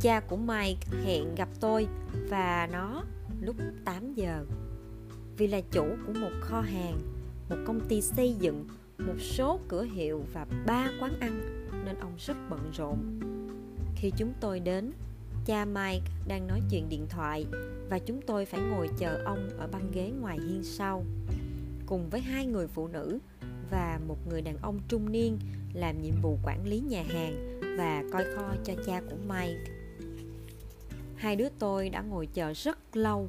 cha 0.00 0.20
của 0.20 0.36
Mike 0.36 0.86
hẹn 1.04 1.34
gặp 1.34 1.48
tôi 1.60 1.86
và 2.28 2.68
nó 2.72 3.04
lúc 3.40 3.56
8 3.84 4.14
giờ. 4.14 4.44
Vì 5.36 5.46
là 5.46 5.60
chủ 5.60 5.84
của 6.06 6.12
một 6.12 6.30
kho 6.40 6.60
hàng, 6.60 6.98
một 7.50 7.56
công 7.66 7.80
ty 7.88 8.00
xây 8.00 8.34
dựng, 8.40 8.66
một 8.98 9.20
số 9.20 9.60
cửa 9.68 9.82
hiệu 9.82 10.24
và 10.32 10.46
ba 10.66 10.90
quán 11.00 11.20
ăn 11.20 11.40
nên 11.84 11.96
ông 12.00 12.12
rất 12.18 12.36
bận 12.50 12.70
rộn. 12.76 13.20
Khi 13.96 14.12
chúng 14.16 14.32
tôi 14.40 14.60
đến, 14.60 14.92
cha 15.46 15.64
Mike 15.64 16.04
đang 16.28 16.46
nói 16.46 16.60
chuyện 16.70 16.88
điện 16.88 17.06
thoại 17.08 17.46
và 17.88 17.98
chúng 17.98 18.22
tôi 18.22 18.46
phải 18.46 18.60
ngồi 18.60 18.88
chờ 18.98 19.22
ông 19.24 19.48
ở 19.58 19.66
băng 19.66 19.90
ghế 19.92 20.10
ngoài 20.20 20.38
hiên 20.38 20.62
sau 20.64 21.04
cùng 21.86 22.10
với 22.10 22.20
hai 22.20 22.46
người 22.46 22.66
phụ 22.66 22.88
nữ 22.88 23.18
và 23.70 24.00
một 24.08 24.16
người 24.28 24.42
đàn 24.42 24.56
ông 24.62 24.80
trung 24.88 25.12
niên 25.12 25.38
làm 25.74 26.02
nhiệm 26.02 26.14
vụ 26.22 26.38
quản 26.44 26.66
lý 26.66 26.80
nhà 26.80 27.02
hàng 27.02 27.60
và 27.78 28.04
coi 28.12 28.24
kho 28.24 28.54
cho 28.64 28.74
cha 28.86 29.00
của 29.10 29.16
Mike. 29.28 29.60
hai 31.16 31.36
đứa 31.36 31.48
tôi 31.58 31.88
đã 31.88 32.00
ngồi 32.00 32.26
chờ 32.26 32.52
rất 32.52 32.96
lâu 32.96 33.28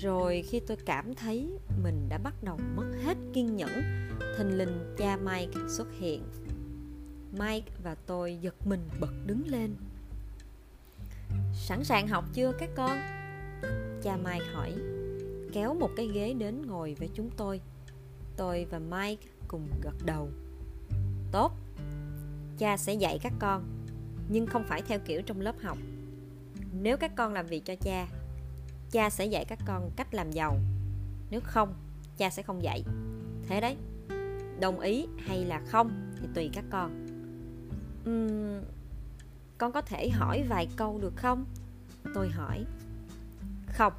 rồi 0.00 0.44
khi 0.48 0.60
tôi 0.60 0.76
cảm 0.86 1.14
thấy 1.14 1.48
mình 1.82 2.08
đã 2.08 2.18
bắt 2.18 2.34
đầu 2.42 2.58
mất 2.76 2.92
hết 3.04 3.16
kiên 3.34 3.56
nhẫn, 3.56 3.70
thình 4.38 4.58
lình 4.58 4.94
cha 4.98 5.16
mike 5.16 5.60
xuất 5.68 5.88
hiện. 5.98 6.22
Mike 7.32 7.72
và 7.82 7.94
tôi 7.94 8.38
giật 8.40 8.54
mình 8.66 8.88
bật 9.00 9.12
đứng 9.26 9.42
lên. 9.46 9.74
Sẵn 11.54 11.84
sàng 11.84 12.08
học 12.08 12.24
chưa 12.34 12.52
các 12.58 12.70
con? 12.76 12.98
Cha 14.02 14.16
mike 14.16 14.44
hỏi. 14.52 14.74
Kéo 15.52 15.74
một 15.74 15.90
cái 15.96 16.08
ghế 16.14 16.34
đến 16.34 16.62
ngồi 16.66 16.94
với 16.98 17.08
chúng 17.14 17.30
tôi. 17.36 17.60
Tôi 18.36 18.66
và 18.70 18.78
mike 18.78 19.26
cùng 19.48 19.68
gật 19.82 19.96
đầu. 20.06 20.28
Tốt, 21.32 21.52
cha 22.58 22.76
sẽ 22.76 22.94
dạy 22.94 23.18
các 23.22 23.32
con, 23.38 23.64
nhưng 24.28 24.46
không 24.46 24.64
phải 24.68 24.82
theo 24.82 24.98
kiểu 24.98 25.22
trong 25.22 25.40
lớp 25.40 25.54
học. 25.62 25.78
Nếu 26.80 26.96
các 26.96 27.12
con 27.16 27.32
làm 27.32 27.46
việc 27.46 27.64
cho 27.64 27.74
cha 27.80 28.06
cha 28.90 29.10
sẽ 29.10 29.26
dạy 29.26 29.44
các 29.44 29.58
con 29.66 29.90
cách 29.96 30.14
làm 30.14 30.30
giàu. 30.30 30.56
Nếu 31.30 31.40
không 31.44 31.74
cha 32.16 32.30
sẽ 32.30 32.42
không 32.42 32.62
dạy. 32.62 32.84
Thế 33.48 33.60
đấy. 33.60 33.76
Đồng 34.60 34.80
ý 34.80 35.06
hay 35.26 35.44
là 35.44 35.60
không 35.66 36.12
thì 36.20 36.28
tùy 36.34 36.50
các 36.52 36.64
con. 36.70 37.06
Uhm, 38.10 38.64
con 39.58 39.72
có 39.72 39.80
thể 39.80 40.08
hỏi 40.08 40.44
vài 40.48 40.68
câu 40.76 40.98
được 41.02 41.16
không? 41.16 41.44
Tôi 42.14 42.28
hỏi. 42.28 42.64
Không. 43.66 43.92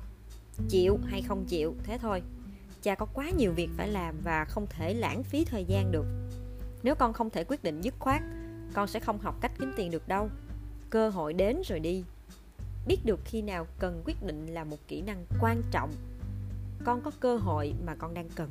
Chịu 0.69 0.99
hay 1.05 1.21
không 1.21 1.45
chịu? 1.45 1.75
Thế 1.83 1.97
thôi. 1.97 2.21
Cha 2.81 2.95
có 2.95 3.05
quá 3.13 3.29
nhiều 3.29 3.51
việc 3.51 3.69
phải 3.77 3.87
làm 3.87 4.15
và 4.23 4.45
không 4.45 4.67
thể 4.69 4.93
lãng 4.93 5.23
phí 5.23 5.45
thời 5.45 5.65
gian 5.65 5.91
được. 5.91 6.05
Nếu 6.83 6.95
con 6.95 7.13
không 7.13 7.29
thể 7.29 7.43
quyết 7.43 7.63
định 7.63 7.81
dứt 7.81 7.93
khoát 7.99 8.21
con 8.73 8.87
sẽ 8.87 8.99
không 8.99 9.19
học 9.19 9.35
cách 9.41 9.51
kiếm 9.59 9.73
tiền 9.75 9.91
được 9.91 10.07
đâu. 10.07 10.29
Cơ 10.89 11.09
hội 11.09 11.33
đến 11.33 11.61
rồi 11.65 11.79
đi 11.79 12.03
biết 12.87 13.05
được 13.05 13.19
khi 13.25 13.41
nào 13.41 13.67
cần 13.79 14.01
quyết 14.05 14.23
định 14.23 14.45
là 14.45 14.63
một 14.63 14.77
kỹ 14.87 15.01
năng 15.01 15.25
quan 15.39 15.61
trọng. 15.71 15.93
Con 16.85 17.01
có 17.01 17.11
cơ 17.19 17.37
hội 17.37 17.73
mà 17.85 17.95
con 17.95 18.13
đang 18.13 18.29
cần. 18.29 18.49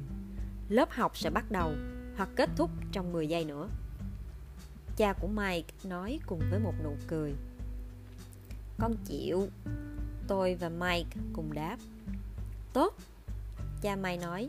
Lớp 0.68 0.90
học 0.90 1.16
sẽ 1.16 1.30
bắt 1.30 1.50
đầu 1.50 1.72
hoặc 2.16 2.28
kết 2.36 2.50
thúc 2.56 2.70
trong 2.92 3.12
10 3.12 3.28
giây 3.28 3.44
nữa. 3.44 3.68
Cha 4.96 5.12
của 5.12 5.28
Mike 5.28 5.72
nói 5.84 6.20
cùng 6.26 6.40
với 6.50 6.58
một 6.58 6.74
nụ 6.84 6.96
cười. 7.06 7.34
Con 8.78 8.96
chịu. 9.04 9.48
Tôi 10.26 10.54
và 10.54 10.68
Mike 10.68 11.10
cùng 11.32 11.52
đáp. 11.52 11.76
Tốt. 12.72 12.94
Cha 13.82 13.96
Mike 13.96 14.22
nói. 14.22 14.48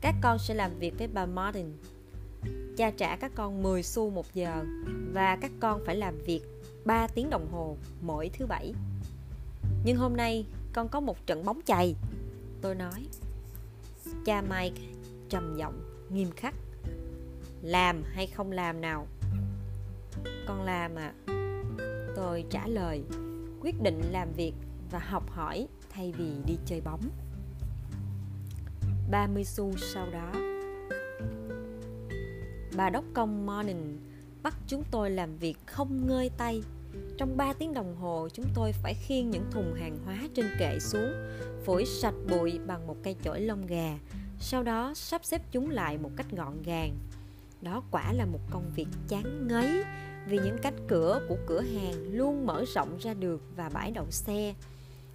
Các 0.00 0.14
con 0.20 0.38
sẽ 0.38 0.54
làm 0.54 0.78
việc 0.78 0.94
với 0.98 1.08
bà 1.08 1.26
Martin. 1.26 1.66
Cha 2.76 2.90
trả 2.90 3.16
các 3.16 3.32
con 3.34 3.62
10 3.62 3.82
xu 3.82 4.10
một 4.10 4.34
giờ 4.34 4.64
và 5.12 5.36
các 5.40 5.50
con 5.60 5.82
phải 5.86 5.96
làm 5.96 6.18
việc 6.18 6.42
3 6.84 7.06
tiếng 7.06 7.30
đồng 7.30 7.48
hồ 7.52 7.76
mỗi 8.00 8.30
thứ 8.32 8.46
bảy. 8.46 8.74
Nhưng 9.84 9.96
hôm 9.96 10.16
nay 10.16 10.46
con 10.72 10.88
có 10.88 11.00
một 11.00 11.26
trận 11.26 11.44
bóng 11.44 11.60
chày. 11.64 11.96
Tôi 12.60 12.74
nói, 12.74 13.06
cha 14.24 14.42
Mike 14.42 14.82
trầm 15.28 15.56
giọng 15.56 15.82
nghiêm 16.10 16.30
khắc, 16.36 16.54
làm 17.62 18.02
hay 18.04 18.26
không 18.26 18.52
làm 18.52 18.80
nào? 18.80 19.06
Con 20.46 20.62
làm 20.62 20.94
à? 20.96 21.12
Tôi 22.16 22.44
trả 22.50 22.66
lời, 22.66 23.02
quyết 23.60 23.82
định 23.82 24.00
làm 24.10 24.32
việc 24.32 24.52
và 24.90 24.98
học 24.98 25.30
hỏi 25.30 25.68
thay 25.90 26.12
vì 26.12 26.30
đi 26.46 26.58
chơi 26.66 26.80
bóng. 26.80 27.08
30 29.10 29.44
xu 29.44 29.72
sau 29.76 30.06
đó, 30.10 30.32
bà 32.76 32.90
đốc 32.90 33.04
công 33.14 33.46
Morning 33.46 33.98
bắt 34.42 34.56
chúng 34.66 34.84
tôi 34.90 35.10
làm 35.10 35.36
việc 35.36 35.56
không 35.66 36.06
ngơi 36.06 36.30
tay. 36.38 36.62
Trong 37.18 37.36
3 37.36 37.52
tiếng 37.52 37.74
đồng 37.74 37.96
hồ, 37.96 38.28
chúng 38.32 38.46
tôi 38.54 38.72
phải 38.72 38.94
khiêng 38.94 39.30
những 39.30 39.44
thùng 39.50 39.74
hàng 39.74 39.98
hóa 40.04 40.18
trên 40.34 40.46
kệ 40.58 40.78
xuống, 40.80 41.12
phủi 41.64 41.86
sạch 41.86 42.14
bụi 42.30 42.58
bằng 42.66 42.86
một 42.86 42.96
cây 43.02 43.16
chổi 43.24 43.40
lông 43.40 43.66
gà, 43.66 43.98
sau 44.40 44.62
đó 44.62 44.92
sắp 44.94 45.24
xếp 45.24 45.42
chúng 45.52 45.70
lại 45.70 45.98
một 45.98 46.10
cách 46.16 46.26
gọn 46.30 46.62
gàng. 46.62 46.96
Đó 47.60 47.82
quả 47.90 48.12
là 48.12 48.26
một 48.26 48.40
công 48.50 48.70
việc 48.76 48.86
chán 49.08 49.48
ngấy, 49.48 49.84
vì 50.28 50.38
những 50.38 50.58
cánh 50.62 50.86
cửa 50.88 51.20
của 51.28 51.36
cửa 51.46 51.60
hàng 51.60 52.12
luôn 52.12 52.46
mở 52.46 52.64
rộng 52.74 52.96
ra 53.00 53.14
được 53.14 53.42
và 53.56 53.68
bãi 53.68 53.90
đậu 53.90 54.10
xe. 54.10 54.54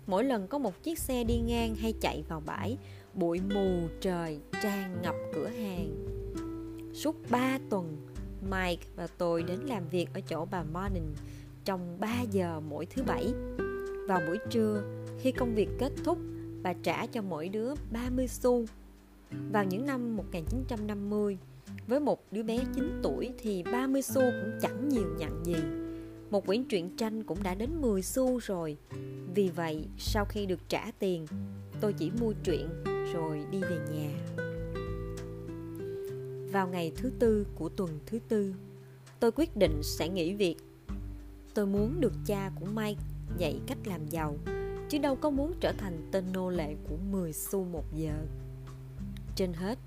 Mỗi 0.07 0.24
lần 0.24 0.48
có 0.48 0.57
một 0.57 0.84
chiếc 0.84 1.00
xe 1.00 1.24
đi 1.24 1.38
ngang 1.38 1.75
hay 1.75 1.93
chạy 2.01 2.24
vào 2.27 2.41
bãi, 2.46 2.77
bụi 3.13 3.41
mù 3.53 3.88
trời 4.01 4.39
tràn 4.63 5.01
ngập 5.01 5.15
cửa 5.34 5.48
hàng. 5.48 5.96
Suốt 6.93 7.15
3 7.29 7.60
tuần 7.69 8.06
Mike 8.49 8.87
và 8.95 9.07
tôi 9.17 9.43
đến 9.43 9.59
làm 9.59 9.89
việc 9.89 10.07
ở 10.13 10.21
chỗ 10.21 10.45
bà 10.51 10.63
Morning 10.63 11.13
trong 11.65 11.99
3 11.99 12.21
giờ 12.31 12.59
mỗi 12.69 12.85
thứ 12.85 13.03
bảy. 13.03 13.33
Vào 14.07 14.21
buổi 14.27 14.37
trưa, 14.49 14.83
khi 15.19 15.31
công 15.31 15.55
việc 15.55 15.69
kết 15.79 15.91
thúc, 16.03 16.17
bà 16.63 16.73
trả 16.73 17.05
cho 17.05 17.21
mỗi 17.21 17.49
đứa 17.49 17.73
30 17.91 18.27
xu. 18.27 18.65
Vào 19.51 19.63
những 19.63 19.85
năm 19.85 20.17
1950 20.17 21.37
với 21.87 21.99
một 21.99 22.23
đứa 22.31 22.43
bé 22.43 22.57
9 22.75 22.99
tuổi 23.03 23.29
thì 23.37 23.63
30 23.63 24.01
xu 24.01 24.21
cũng 24.21 24.59
chẳng 24.61 24.89
nhiều 24.89 25.15
nhặn 25.17 25.43
gì. 25.43 25.55
Một 26.29 26.45
quyển 26.45 26.63
truyện 26.63 26.97
tranh 26.97 27.23
cũng 27.23 27.43
đã 27.43 27.55
đến 27.55 27.69
10 27.81 28.01
xu 28.01 28.37
rồi. 28.37 28.77
Vì 29.35 29.49
vậy, 29.49 29.85
sau 29.97 30.25
khi 30.25 30.45
được 30.45 30.69
trả 30.69 30.91
tiền, 30.99 31.25
tôi 31.81 31.93
chỉ 31.93 32.11
mua 32.21 32.33
truyện 32.43 32.69
rồi 33.13 33.45
đi 33.51 33.61
về 33.61 33.77
nhà 33.91 34.43
vào 36.57 36.67
ngày 36.67 36.91
thứ 36.95 37.11
tư 37.19 37.47
của 37.55 37.69
tuần 37.69 37.99
thứ 38.05 38.19
tư, 38.27 38.53
tôi 39.19 39.31
quyết 39.31 39.57
định 39.57 39.83
sẽ 39.83 40.09
nghỉ 40.09 40.33
việc. 40.33 40.55
Tôi 41.53 41.65
muốn 41.65 41.99
được 41.99 42.13
cha 42.25 42.51
của 42.59 42.65
Mike 42.65 43.01
dạy 43.37 43.59
cách 43.67 43.77
làm 43.85 44.09
giàu, 44.09 44.35
chứ 44.89 44.97
đâu 44.97 45.15
có 45.15 45.29
muốn 45.29 45.53
trở 45.59 45.71
thành 45.77 46.09
tên 46.11 46.23
nô 46.33 46.49
lệ 46.49 46.75
của 46.89 46.95
10 47.11 47.33
xu 47.33 47.63
một 47.63 47.83
giờ. 47.95 48.13
Trên 49.35 49.53
hết, 49.53 49.79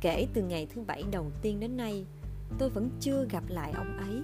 kể 0.00 0.26
từ 0.34 0.42
ngày 0.42 0.66
thứ 0.74 0.82
bảy 0.86 1.04
đầu 1.10 1.30
tiên 1.42 1.60
đến 1.60 1.76
nay, 1.76 2.04
tôi 2.58 2.68
vẫn 2.68 2.90
chưa 3.00 3.26
gặp 3.30 3.44
lại 3.48 3.72
ông 3.72 3.96
ấy. 3.96 4.22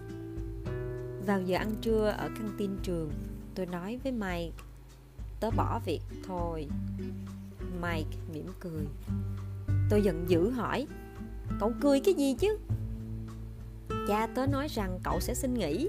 Vào 1.26 1.42
giờ 1.42 1.56
ăn 1.56 1.74
trưa 1.80 2.14
ở 2.18 2.28
căng 2.28 2.54
tin 2.58 2.70
trường, 2.82 3.10
tôi 3.54 3.66
nói 3.66 3.98
với 4.02 4.12
mike, 4.12 4.52
tớ 5.40 5.50
bỏ 5.50 5.80
việc 5.84 6.00
thôi. 6.26 6.68
Mike 7.82 8.18
mỉm 8.32 8.46
cười. 8.60 8.86
Tôi 9.90 10.02
giận 10.02 10.24
dữ 10.28 10.50
hỏi 10.50 10.86
cậu 11.60 11.72
cười 11.80 12.00
cái 12.00 12.14
gì 12.14 12.34
chứ? 12.38 12.58
Cha 14.08 14.26
tớ 14.26 14.46
nói 14.46 14.68
rằng 14.68 14.98
cậu 15.04 15.20
sẽ 15.20 15.34
xin 15.34 15.54
nghỉ. 15.54 15.88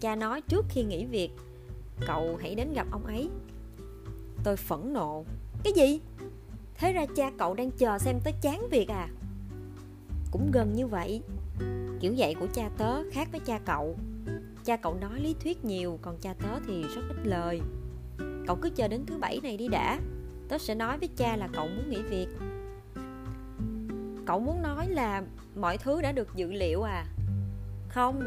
Cha 0.00 0.16
nói 0.16 0.40
trước 0.40 0.66
khi 0.68 0.82
nghỉ 0.82 1.04
việc, 1.04 1.30
cậu 2.06 2.38
hãy 2.40 2.54
đến 2.54 2.72
gặp 2.72 2.86
ông 2.90 3.06
ấy. 3.06 3.28
Tôi 4.44 4.56
phẫn 4.56 4.92
nộ. 4.92 5.24
Cái 5.64 5.72
gì? 5.72 6.00
Thế 6.74 6.92
ra 6.92 7.06
cha 7.16 7.30
cậu 7.38 7.54
đang 7.54 7.70
chờ 7.70 7.98
xem 7.98 8.20
tớ 8.24 8.30
chán 8.42 8.68
việc 8.70 8.88
à? 8.88 9.08
Cũng 10.30 10.50
gần 10.52 10.72
như 10.72 10.86
vậy. 10.86 11.22
Kiểu 12.00 12.12
dạy 12.12 12.34
của 12.34 12.46
cha 12.54 12.70
tớ 12.76 13.10
khác 13.12 13.28
với 13.32 13.40
cha 13.40 13.58
cậu. 13.64 13.96
Cha 14.64 14.76
cậu 14.76 14.94
nói 14.94 15.20
lý 15.20 15.34
thuyết 15.40 15.64
nhiều, 15.64 15.98
còn 16.02 16.18
cha 16.20 16.34
tớ 16.34 16.60
thì 16.66 16.82
rất 16.82 17.02
ít 17.08 17.16
lời. 17.24 17.60
Cậu 18.46 18.56
cứ 18.62 18.70
chờ 18.70 18.88
đến 18.88 19.06
thứ 19.06 19.18
bảy 19.18 19.40
này 19.42 19.56
đi 19.56 19.68
đã. 19.68 20.00
Tớ 20.48 20.58
sẽ 20.58 20.74
nói 20.74 20.98
với 20.98 21.08
cha 21.16 21.36
là 21.36 21.48
cậu 21.52 21.66
muốn 21.66 21.90
nghỉ 21.90 22.02
việc 22.02 22.28
cậu 24.28 24.40
muốn 24.40 24.62
nói 24.62 24.88
là 24.88 25.22
mọi 25.56 25.78
thứ 25.78 26.00
đã 26.02 26.12
được 26.12 26.34
dự 26.34 26.52
liệu 26.52 26.82
à 26.82 27.06
không 27.88 28.22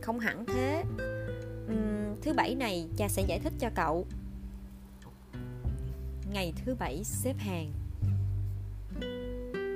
không 0.00 0.18
hẳn 0.18 0.44
thế 0.46 0.84
uhm, 1.66 2.20
thứ 2.22 2.32
bảy 2.32 2.54
này 2.54 2.88
cha 2.96 3.08
sẽ 3.08 3.22
giải 3.22 3.38
thích 3.38 3.52
cho 3.58 3.70
cậu 3.74 4.06
ngày 6.32 6.52
thứ 6.64 6.74
bảy 6.74 7.04
xếp 7.04 7.34
hàng 7.38 7.72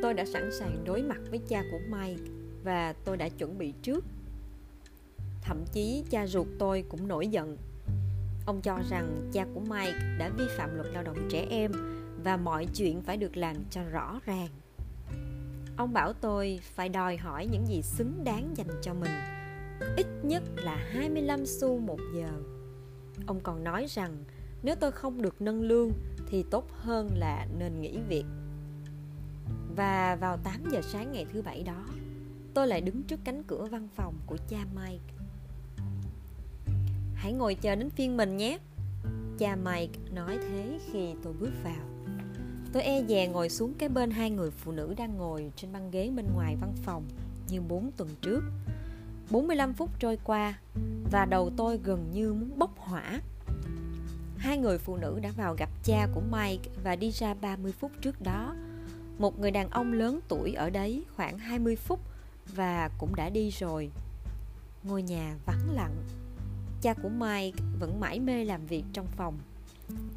tôi 0.02 0.14
đã 0.14 0.24
sẵn 0.24 0.50
sàng 0.58 0.84
đối 0.84 1.02
mặt 1.02 1.20
với 1.30 1.40
cha 1.48 1.62
của 1.70 1.78
Mike 1.88 2.22
và 2.64 2.94
tôi 3.04 3.16
đã 3.16 3.28
chuẩn 3.28 3.58
bị 3.58 3.72
trước. 3.82 4.04
Thậm 5.42 5.64
chí 5.72 6.04
cha 6.10 6.26
ruột 6.26 6.46
tôi 6.58 6.84
cũng 6.88 7.08
nổi 7.08 7.28
giận. 7.28 7.56
Ông 8.46 8.60
cho 8.62 8.78
rằng 8.90 9.30
cha 9.32 9.46
của 9.54 9.60
Mike 9.60 9.98
đã 10.18 10.30
vi 10.38 10.44
phạm 10.56 10.74
luật 10.74 10.86
lao 10.92 11.02
động 11.02 11.28
trẻ 11.30 11.46
em 11.50 11.72
và 12.24 12.36
mọi 12.36 12.66
chuyện 12.74 13.02
phải 13.02 13.16
được 13.16 13.36
làm 13.36 13.56
cho 13.70 13.82
rõ 13.82 14.20
ràng. 14.26 14.48
Ông 15.76 15.92
bảo 15.92 16.12
tôi 16.12 16.60
phải 16.62 16.88
đòi 16.88 17.16
hỏi 17.16 17.46
những 17.46 17.66
gì 17.66 17.82
xứng 17.82 18.24
đáng 18.24 18.56
dành 18.56 18.80
cho 18.82 18.94
mình, 18.94 19.10
ít 19.96 20.06
nhất 20.22 20.42
là 20.56 20.76
25 20.76 21.46
xu 21.46 21.78
một 21.78 21.98
giờ. 22.14 22.30
Ông 23.26 23.40
còn 23.40 23.64
nói 23.64 23.86
rằng 23.88 24.24
nếu 24.62 24.74
tôi 24.74 24.92
không 24.92 25.22
được 25.22 25.40
nâng 25.40 25.62
lương 25.62 25.92
thì 26.28 26.44
tốt 26.50 26.70
hơn 26.72 27.08
là 27.14 27.46
nên 27.58 27.80
nghỉ 27.80 27.98
việc. 28.08 28.24
Và 29.76 30.16
vào 30.20 30.36
8 30.36 30.64
giờ 30.72 30.80
sáng 30.82 31.12
ngày 31.12 31.26
thứ 31.32 31.42
bảy 31.42 31.62
đó 31.62 31.86
Tôi 32.54 32.66
lại 32.66 32.80
đứng 32.80 33.02
trước 33.02 33.20
cánh 33.24 33.42
cửa 33.42 33.66
văn 33.70 33.88
phòng 33.94 34.14
của 34.26 34.36
cha 34.48 34.58
Mike. 34.76 35.14
Hãy 37.14 37.32
ngồi 37.32 37.54
chờ 37.54 37.74
đến 37.74 37.90
phiên 37.90 38.16
mình 38.16 38.36
nhé 38.36 38.58
Cha 39.38 39.56
Mike 39.56 39.98
nói 40.14 40.38
thế 40.48 40.78
khi 40.92 41.14
tôi 41.22 41.32
bước 41.32 41.52
vào. 41.64 41.95
Tôi 42.76 42.84
e 42.84 43.02
dè 43.08 43.26
ngồi 43.26 43.48
xuống 43.48 43.74
cái 43.78 43.88
bên 43.88 44.10
hai 44.10 44.30
người 44.30 44.50
phụ 44.50 44.72
nữ 44.72 44.94
đang 44.96 45.16
ngồi 45.16 45.52
trên 45.56 45.72
băng 45.72 45.90
ghế 45.90 46.10
bên 46.16 46.26
ngoài 46.34 46.56
văn 46.60 46.72
phòng 46.82 47.04
như 47.48 47.60
4 47.60 47.90
tuần 47.96 48.08
trước 48.22 48.40
45 49.30 49.74
phút 49.74 49.90
trôi 49.98 50.18
qua 50.24 50.58
và 51.10 51.24
đầu 51.24 51.50
tôi 51.56 51.80
gần 51.84 52.10
như 52.12 52.34
muốn 52.34 52.58
bốc 52.58 52.78
hỏa 52.78 53.20
hai 54.36 54.58
người 54.58 54.78
phụ 54.78 54.96
nữ 54.96 55.18
đã 55.22 55.30
vào 55.36 55.54
gặp 55.54 55.70
cha 55.84 56.08
của 56.14 56.20
Mike 56.30 56.70
và 56.84 56.96
đi 56.96 57.10
ra 57.10 57.34
30 57.34 57.72
phút 57.72 57.92
trước 58.00 58.22
đó. 58.22 58.54
Một 59.18 59.38
người 59.40 59.50
đàn 59.50 59.70
ông 59.70 59.92
lớn 59.92 60.20
tuổi 60.28 60.52
ở 60.52 60.70
đấy 60.70 61.04
khoảng 61.16 61.38
20 61.38 61.76
phút 61.76 62.00
và 62.54 62.90
cũng 62.98 63.14
đã 63.14 63.30
đi 63.30 63.50
rồi. 63.50 63.90
Ngôi 64.82 65.02
nhà 65.02 65.36
vắng 65.46 65.70
lặng. 65.72 65.94
Cha 66.82 66.94
của 66.94 67.08
Mike 67.08 67.58
vẫn 67.80 68.00
mãi 68.00 68.20
mê 68.20 68.44
làm 68.44 68.66
việc 68.66 68.84
trong 68.92 69.06
phòng. 69.06 69.38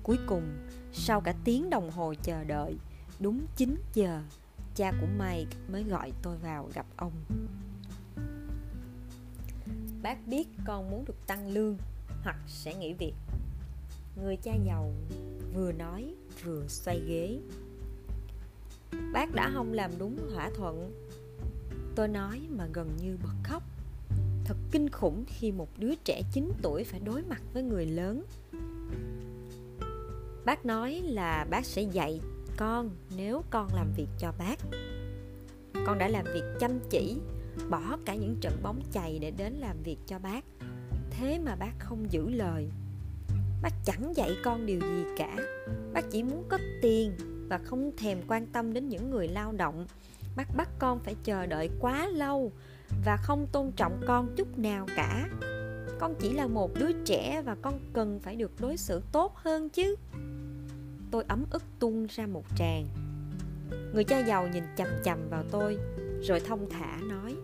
Cuối 0.03 0.17
cùng, 0.27 0.43
sau 0.93 1.21
cả 1.21 1.33
tiếng 1.43 1.69
đồng 1.69 1.91
hồ 1.91 2.13
chờ 2.23 2.43
đợi, 2.43 2.75
đúng 3.19 3.45
9 3.55 3.81
giờ, 3.93 4.21
cha 4.75 4.91
của 5.01 5.07
Mike 5.19 5.57
mới 5.71 5.83
gọi 5.83 6.11
tôi 6.21 6.37
vào 6.37 6.69
gặp 6.73 6.85
ông. 6.95 7.11
Bác 10.01 10.27
biết 10.27 10.47
con 10.65 10.89
muốn 10.91 11.05
được 11.05 11.27
tăng 11.27 11.47
lương 11.47 11.77
hoặc 12.23 12.37
sẽ 12.47 12.75
nghỉ 12.75 12.93
việc. 12.93 13.13
Người 14.21 14.35
cha 14.35 14.51
giàu 14.65 14.91
vừa 15.53 15.71
nói 15.71 16.13
vừa 16.43 16.67
xoay 16.67 16.99
ghế. 16.99 17.39
Bác 19.13 19.35
đã 19.35 19.51
không 19.53 19.73
làm 19.73 19.91
đúng 19.97 20.17
thỏa 20.33 20.49
thuận. 20.55 21.05
Tôi 21.95 22.07
nói 22.07 22.41
mà 22.49 22.65
gần 22.73 22.89
như 23.01 23.17
bật 23.23 23.35
khóc. 23.43 23.63
Thật 24.45 24.57
kinh 24.71 24.89
khủng 24.89 25.23
khi 25.27 25.51
một 25.51 25.69
đứa 25.77 25.95
trẻ 25.95 26.21
9 26.33 26.51
tuổi 26.61 26.83
phải 26.83 26.99
đối 26.99 27.23
mặt 27.23 27.41
với 27.53 27.63
người 27.63 27.85
lớn 27.85 28.23
bác 30.45 30.65
nói 30.65 31.01
là 31.05 31.45
bác 31.49 31.65
sẽ 31.65 31.81
dạy 31.81 32.21
con 32.57 32.89
nếu 33.17 33.43
con 33.49 33.67
làm 33.75 33.91
việc 33.97 34.07
cho 34.17 34.33
bác. 34.39 34.59
Con 35.85 35.97
đã 35.97 36.07
làm 36.07 36.25
việc 36.33 36.43
chăm 36.59 36.79
chỉ, 36.89 37.17
bỏ 37.69 37.81
cả 38.05 38.15
những 38.15 38.35
trận 38.41 38.53
bóng 38.63 38.81
chày 38.91 39.19
để 39.19 39.31
đến 39.31 39.53
làm 39.53 39.83
việc 39.83 39.97
cho 40.05 40.19
bác. 40.19 40.45
Thế 41.09 41.39
mà 41.39 41.55
bác 41.55 41.71
không 41.79 42.11
giữ 42.11 42.29
lời. 42.29 42.69
Bác 43.61 43.73
chẳng 43.85 44.13
dạy 44.15 44.37
con 44.43 44.65
điều 44.65 44.79
gì 44.79 45.03
cả. 45.17 45.35
Bác 45.93 46.11
chỉ 46.11 46.23
muốn 46.23 46.43
có 46.49 46.57
tiền 46.81 47.11
và 47.49 47.57
không 47.57 47.91
thèm 47.97 48.17
quan 48.27 48.47
tâm 48.47 48.73
đến 48.73 48.89
những 48.89 49.09
người 49.09 49.27
lao 49.27 49.51
động. 49.51 49.85
Bác 50.35 50.55
bắt 50.55 50.69
con 50.79 50.99
phải 50.99 51.15
chờ 51.23 51.45
đợi 51.45 51.69
quá 51.79 52.07
lâu 52.07 52.51
và 53.05 53.17
không 53.17 53.47
tôn 53.51 53.71
trọng 53.71 54.01
con 54.07 54.35
chút 54.35 54.59
nào 54.59 54.85
cả 54.95 55.29
con 55.99 56.15
chỉ 56.19 56.33
là 56.33 56.47
một 56.47 56.71
đứa 56.79 56.91
trẻ 57.05 57.41
và 57.45 57.55
con 57.61 57.79
cần 57.93 58.19
phải 58.19 58.35
được 58.35 58.51
đối 58.59 58.77
xử 58.77 59.01
tốt 59.11 59.35
hơn 59.35 59.69
chứ. 59.69 59.95
Tôi 61.11 61.23
ấm 61.27 61.45
ức 61.51 61.63
tuôn 61.79 62.07
ra 62.09 62.27
một 62.27 62.43
tràng. 62.57 62.85
Người 63.93 64.03
cha 64.03 64.19
giàu 64.19 64.47
nhìn 64.47 64.63
chằm 64.77 64.87
chằm 65.03 65.29
vào 65.29 65.43
tôi, 65.51 65.77
rồi 66.21 66.39
thông 66.39 66.69
thả 66.69 66.97
nói, 66.97 67.35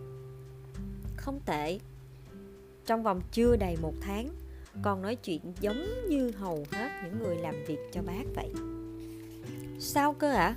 không 1.16 1.40
tệ. 1.46 1.78
Trong 2.86 3.02
vòng 3.02 3.20
chưa 3.32 3.56
đầy 3.56 3.76
một 3.82 3.94
tháng, 4.00 4.28
con 4.82 5.02
nói 5.02 5.16
chuyện 5.16 5.40
giống 5.60 6.08
như 6.08 6.30
hầu 6.30 6.64
hết 6.72 6.90
những 7.04 7.22
người 7.22 7.36
làm 7.36 7.54
việc 7.66 7.78
cho 7.92 8.02
bác 8.02 8.24
vậy. 8.34 8.52
Sao 9.78 10.12
cơ 10.12 10.32
ạ? 10.32 10.46
À? 10.46 10.56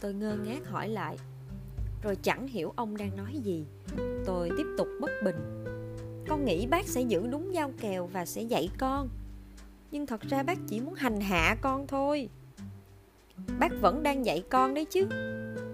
tôi 0.00 0.14
ngơ 0.14 0.36
ngác 0.44 0.68
hỏi 0.68 0.88
lại. 0.88 1.16
Rồi 2.02 2.16
chẳng 2.22 2.48
hiểu 2.48 2.72
ông 2.76 2.96
đang 2.96 3.16
nói 3.16 3.34
gì. 3.42 3.64
Tôi 4.26 4.50
tiếp 4.56 4.66
tục 4.78 4.88
bất 5.00 5.10
bình 5.24 5.64
con 6.28 6.44
nghĩ 6.44 6.66
bác 6.66 6.86
sẽ 6.86 7.00
giữ 7.00 7.26
đúng 7.26 7.54
giao 7.54 7.70
kèo 7.80 8.06
và 8.06 8.26
sẽ 8.26 8.42
dạy 8.42 8.68
con. 8.78 9.08
Nhưng 9.90 10.06
thật 10.06 10.20
ra 10.20 10.42
bác 10.42 10.58
chỉ 10.68 10.80
muốn 10.80 10.94
hành 10.94 11.20
hạ 11.20 11.56
con 11.60 11.86
thôi. 11.86 12.28
Bác 13.58 13.72
vẫn 13.80 14.02
đang 14.02 14.26
dạy 14.26 14.42
con 14.50 14.74
đấy 14.74 14.84
chứ. 14.84 15.06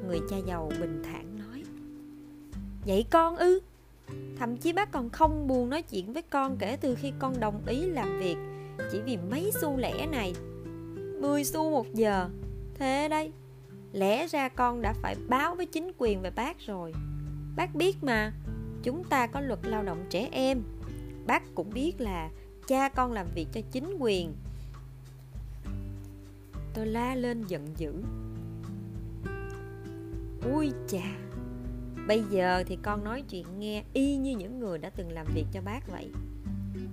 Người 0.07 0.21
cha 0.31 0.37
giàu 0.47 0.71
bình 0.81 1.03
thản 1.05 1.39
nói. 1.39 1.63
Dạy 2.85 3.05
con 3.11 3.37
ư. 3.37 3.61
Thậm 4.39 4.57
chí 4.57 4.73
bác 4.73 4.93
còn 4.93 5.11
không 5.11 5.47
buồn 5.47 5.71
nói 5.71 5.83
chuyện 5.83 6.13
với 6.13 6.23
con 6.23 6.57
kể 6.59 6.77
từ 6.81 6.95
khi 6.95 7.13
con 7.19 7.41
đồng 7.41 7.63
ý 7.67 7.87
làm 7.87 8.19
việc. 8.19 8.37
Chỉ 8.93 9.01
vì 9.01 9.17
mấy 9.17 9.51
xu 9.61 9.77
lẻ 9.77 10.07
này. 10.07 10.35
10 11.21 11.45
xu 11.45 11.71
một 11.71 11.95
giờ. 11.95 12.29
Thế 12.75 13.09
đây 13.09 13.33
lẽ 13.93 14.27
ra 14.27 14.49
con 14.49 14.83
đã 14.83 14.95
phải 15.03 15.17
báo 15.29 15.55
với 15.55 15.67
chính 15.67 15.93
quyền 15.99 16.23
về 16.23 16.31
bác 16.31 16.59
rồi. 16.61 16.93
Bác 17.57 17.75
biết 17.75 17.97
mà 18.05 18.33
chúng 18.85 19.05
ta 19.05 19.27
có 19.27 19.41
luật 19.41 19.59
lao 19.63 19.83
động 19.83 20.07
trẻ 20.11 20.29
em. 20.33 20.63
Bác 21.27 21.55
cũng 21.55 21.71
biết 21.71 22.01
là 22.01 22.31
cha 22.67 22.89
con 22.89 23.13
làm 23.13 23.27
việc 23.35 23.47
cho 23.53 23.61
chính 23.73 23.97
quyền. 23.99 24.35
Tôi 26.75 26.87
la 26.87 27.15
lên 27.15 27.45
giận 27.47 27.67
dữ. 27.77 28.03
Ui 30.53 30.73
chà, 30.89 31.17
bây 32.07 32.23
giờ 32.31 32.65
thì 32.67 32.79
con 32.83 33.05
nói 33.05 33.23
chuyện 33.31 33.47
nghe 33.59 33.85
y 33.93 34.17
như 34.17 34.37
những 34.37 34.61
người 34.61 34.79
đã 34.79 34.91
từng 34.91 35.13
làm 35.13 35.27
việc 35.35 35.47
cho 35.53 35.61
bác 35.65 35.89
vậy. 35.89 36.11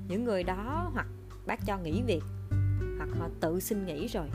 Những 0.08 0.24
người 0.24 0.44
đó 0.44 0.90
hoặc 0.94 1.08
bác 1.46 1.66
cho 1.66 1.78
nghỉ 1.78 2.02
việc, 2.02 2.24
hoặc 2.98 3.10
họ 3.20 3.30
tự 3.40 3.60
xin 3.60 3.86
nghỉ 3.86 4.08
rồi 4.08 4.28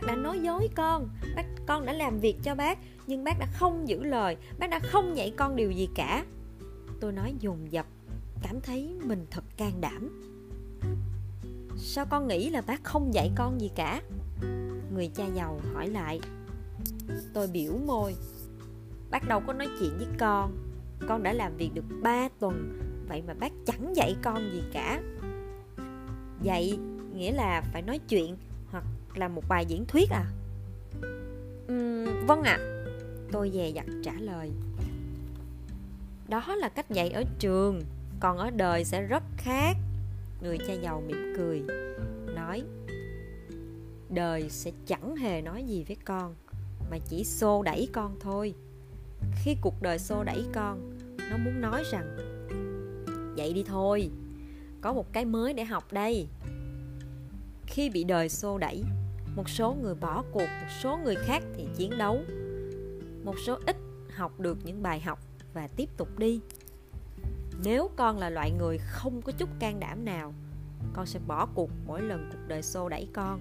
bác 0.00 0.06
đã 0.06 0.16
nói 0.16 0.40
dối 0.40 0.68
con. 0.76 1.08
Bác, 1.36 1.46
con 1.66 1.86
đã 1.86 1.92
làm 1.92 2.18
việc 2.18 2.36
cho 2.42 2.54
bác, 2.54 2.78
nhưng 3.06 3.24
bác 3.24 3.38
đã 3.38 3.46
không 3.52 3.88
giữ 3.88 4.04
lời. 4.04 4.36
Bác 4.58 4.70
đã 4.70 4.78
không 4.78 5.16
dạy 5.16 5.32
con 5.36 5.56
điều 5.56 5.70
gì 5.70 5.88
cả. 5.94 6.24
Tôi 7.00 7.12
nói 7.12 7.34
dồn 7.40 7.72
dập, 7.72 7.86
cảm 8.42 8.60
thấy 8.60 8.94
mình 9.04 9.26
thật 9.30 9.44
can 9.56 9.80
đảm. 9.80 10.22
Sao 11.76 12.06
con 12.10 12.28
nghĩ 12.28 12.50
là 12.50 12.60
bác 12.60 12.84
không 12.84 13.14
dạy 13.14 13.30
con 13.36 13.60
gì 13.60 13.70
cả? 13.74 14.02
Người 14.94 15.10
cha 15.14 15.26
giàu 15.26 15.60
hỏi 15.74 15.88
lại. 15.88 16.20
Tôi 17.34 17.46
biểu 17.46 17.72
môi. 17.86 18.14
Bác 19.10 19.28
đâu 19.28 19.42
có 19.46 19.52
nói 19.52 19.68
chuyện 19.80 19.98
với 19.98 20.06
con. 20.18 20.56
Con 21.08 21.22
đã 21.22 21.32
làm 21.32 21.56
việc 21.56 21.70
được 21.74 21.84
3 22.02 22.28
tuần, 22.38 22.80
vậy 23.08 23.22
mà 23.26 23.34
bác 23.34 23.52
chẳng 23.66 23.96
dạy 23.96 24.16
con 24.22 24.52
gì 24.52 24.62
cả. 24.72 25.02
Dạy 26.42 26.78
nghĩa 27.14 27.32
là 27.32 27.62
phải 27.72 27.82
nói 27.82 27.98
chuyện 28.08 28.36
là 29.14 29.28
một 29.28 29.42
bài 29.48 29.66
diễn 29.66 29.84
thuyết 29.84 30.10
à? 30.10 30.24
Uhm, 31.72 32.26
vâng 32.26 32.42
ạ. 32.42 32.58
À. 32.60 32.66
tôi 33.32 33.50
dè 33.54 33.68
dặt 33.68 33.86
trả 34.04 34.12
lời. 34.12 34.50
Đó 36.28 36.54
là 36.56 36.68
cách 36.68 36.90
dạy 36.90 37.10
ở 37.10 37.24
trường 37.38 37.82
còn 38.20 38.38
ở 38.38 38.50
đời 38.50 38.84
sẽ 38.84 39.02
rất 39.02 39.22
khác. 39.36 39.76
Người 40.42 40.58
cha 40.58 40.72
giàu 40.72 41.02
mỉm 41.06 41.34
cười 41.36 41.62
nói 42.34 42.62
đời 44.10 44.50
sẽ 44.50 44.70
chẳng 44.86 45.16
hề 45.16 45.42
nói 45.42 45.64
gì 45.64 45.84
với 45.88 45.96
con 46.04 46.34
mà 46.90 46.98
chỉ 47.08 47.24
xô 47.24 47.62
đẩy 47.62 47.88
con 47.92 48.16
thôi. 48.20 48.54
Khi 49.44 49.56
cuộc 49.60 49.82
đời 49.82 49.98
xô 49.98 50.24
đẩy 50.24 50.44
con 50.52 50.98
nó 51.30 51.36
muốn 51.36 51.60
nói 51.60 51.82
rằng 51.92 52.16
vậy 53.36 53.52
đi 53.52 53.64
thôi 53.66 54.10
có 54.80 54.92
một 54.92 55.12
cái 55.12 55.24
mới 55.24 55.52
để 55.52 55.64
học 55.64 55.92
đây. 55.92 56.26
Khi 57.66 57.90
bị 57.90 58.04
đời 58.04 58.28
xô 58.28 58.58
đẩy 58.58 58.84
một 59.36 59.48
số 59.48 59.74
người 59.82 59.94
bỏ 59.94 60.24
cuộc, 60.32 60.46
một 60.60 60.70
số 60.82 60.96
người 60.96 61.16
khác 61.16 61.42
thì 61.56 61.68
chiến 61.76 61.98
đấu. 61.98 62.20
Một 63.24 63.34
số 63.46 63.58
ít 63.66 63.76
học 64.14 64.40
được 64.40 64.58
những 64.64 64.82
bài 64.82 65.00
học 65.00 65.18
và 65.54 65.68
tiếp 65.76 65.88
tục 65.96 66.18
đi. 66.18 66.40
Nếu 67.64 67.90
con 67.96 68.18
là 68.18 68.30
loại 68.30 68.50
người 68.50 68.78
không 68.78 69.22
có 69.22 69.32
chút 69.32 69.48
can 69.58 69.80
đảm 69.80 70.04
nào, 70.04 70.34
con 70.92 71.06
sẽ 71.06 71.20
bỏ 71.26 71.46
cuộc 71.54 71.70
mỗi 71.86 72.02
lần 72.02 72.28
cuộc 72.32 72.48
đời 72.48 72.62
xô 72.62 72.88
đẩy 72.88 73.08
con. 73.12 73.40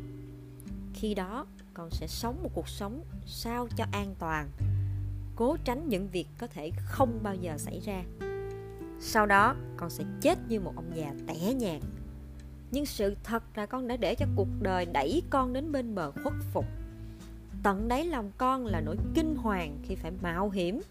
Khi 0.93 1.13
đó, 1.13 1.45
con 1.73 1.89
sẽ 1.91 2.08
sống 2.08 2.43
một 2.43 2.49
cuộc 2.54 2.69
sống 2.69 3.04
sao 3.25 3.67
cho 3.78 3.86
an 3.91 4.15
toàn, 4.19 4.49
cố 5.36 5.58
tránh 5.63 5.89
những 5.89 6.08
việc 6.08 6.28
có 6.38 6.47
thể 6.47 6.71
không 6.86 7.19
bao 7.23 7.36
giờ 7.36 7.58
xảy 7.58 7.80
ra. 7.80 8.04
Sau 8.99 9.25
đó, 9.25 9.56
con 9.78 9.89
sẽ 9.89 10.04
chết 10.21 10.39
như 10.47 10.60
một 10.60 10.73
ông 10.75 10.91
già 10.95 11.13
tẻ 11.28 11.54
nhạt 11.54 11.82
nhưng 12.71 12.86
sự 12.86 13.15
thật 13.23 13.43
là 13.55 13.65
con 13.65 13.88
đã 13.88 13.97
để 13.97 14.15
cho 14.15 14.25
cuộc 14.36 14.47
đời 14.62 14.86
đẩy 14.86 15.23
con 15.29 15.53
đến 15.53 15.71
bên 15.71 15.95
bờ 15.95 16.12
khuất 16.12 16.34
phục. 16.53 16.65
Tận 17.63 17.88
đáy 17.88 18.05
lòng 18.05 18.32
con 18.38 18.65
là 18.65 18.82
nỗi 18.82 18.97
kinh 19.15 19.36
hoàng 19.36 19.77
khi 19.84 19.95
phải 19.95 20.12
mạo 20.21 20.49
hiểm. 20.49 20.82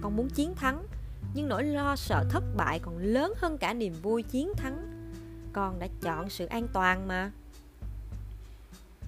Con 0.00 0.16
muốn 0.16 0.28
chiến 0.30 0.54
thắng, 0.54 0.86
nhưng 1.34 1.48
nỗi 1.48 1.64
lo 1.64 1.96
sợ 1.96 2.24
thất 2.30 2.44
bại 2.56 2.78
còn 2.78 2.98
lớn 2.98 3.32
hơn 3.36 3.58
cả 3.58 3.74
niềm 3.74 3.94
vui 4.02 4.22
chiến 4.22 4.52
thắng. 4.56 5.08
Con 5.52 5.78
đã 5.78 5.88
chọn 6.02 6.30
sự 6.30 6.46
an 6.46 6.68
toàn 6.72 7.08
mà. 7.08 7.30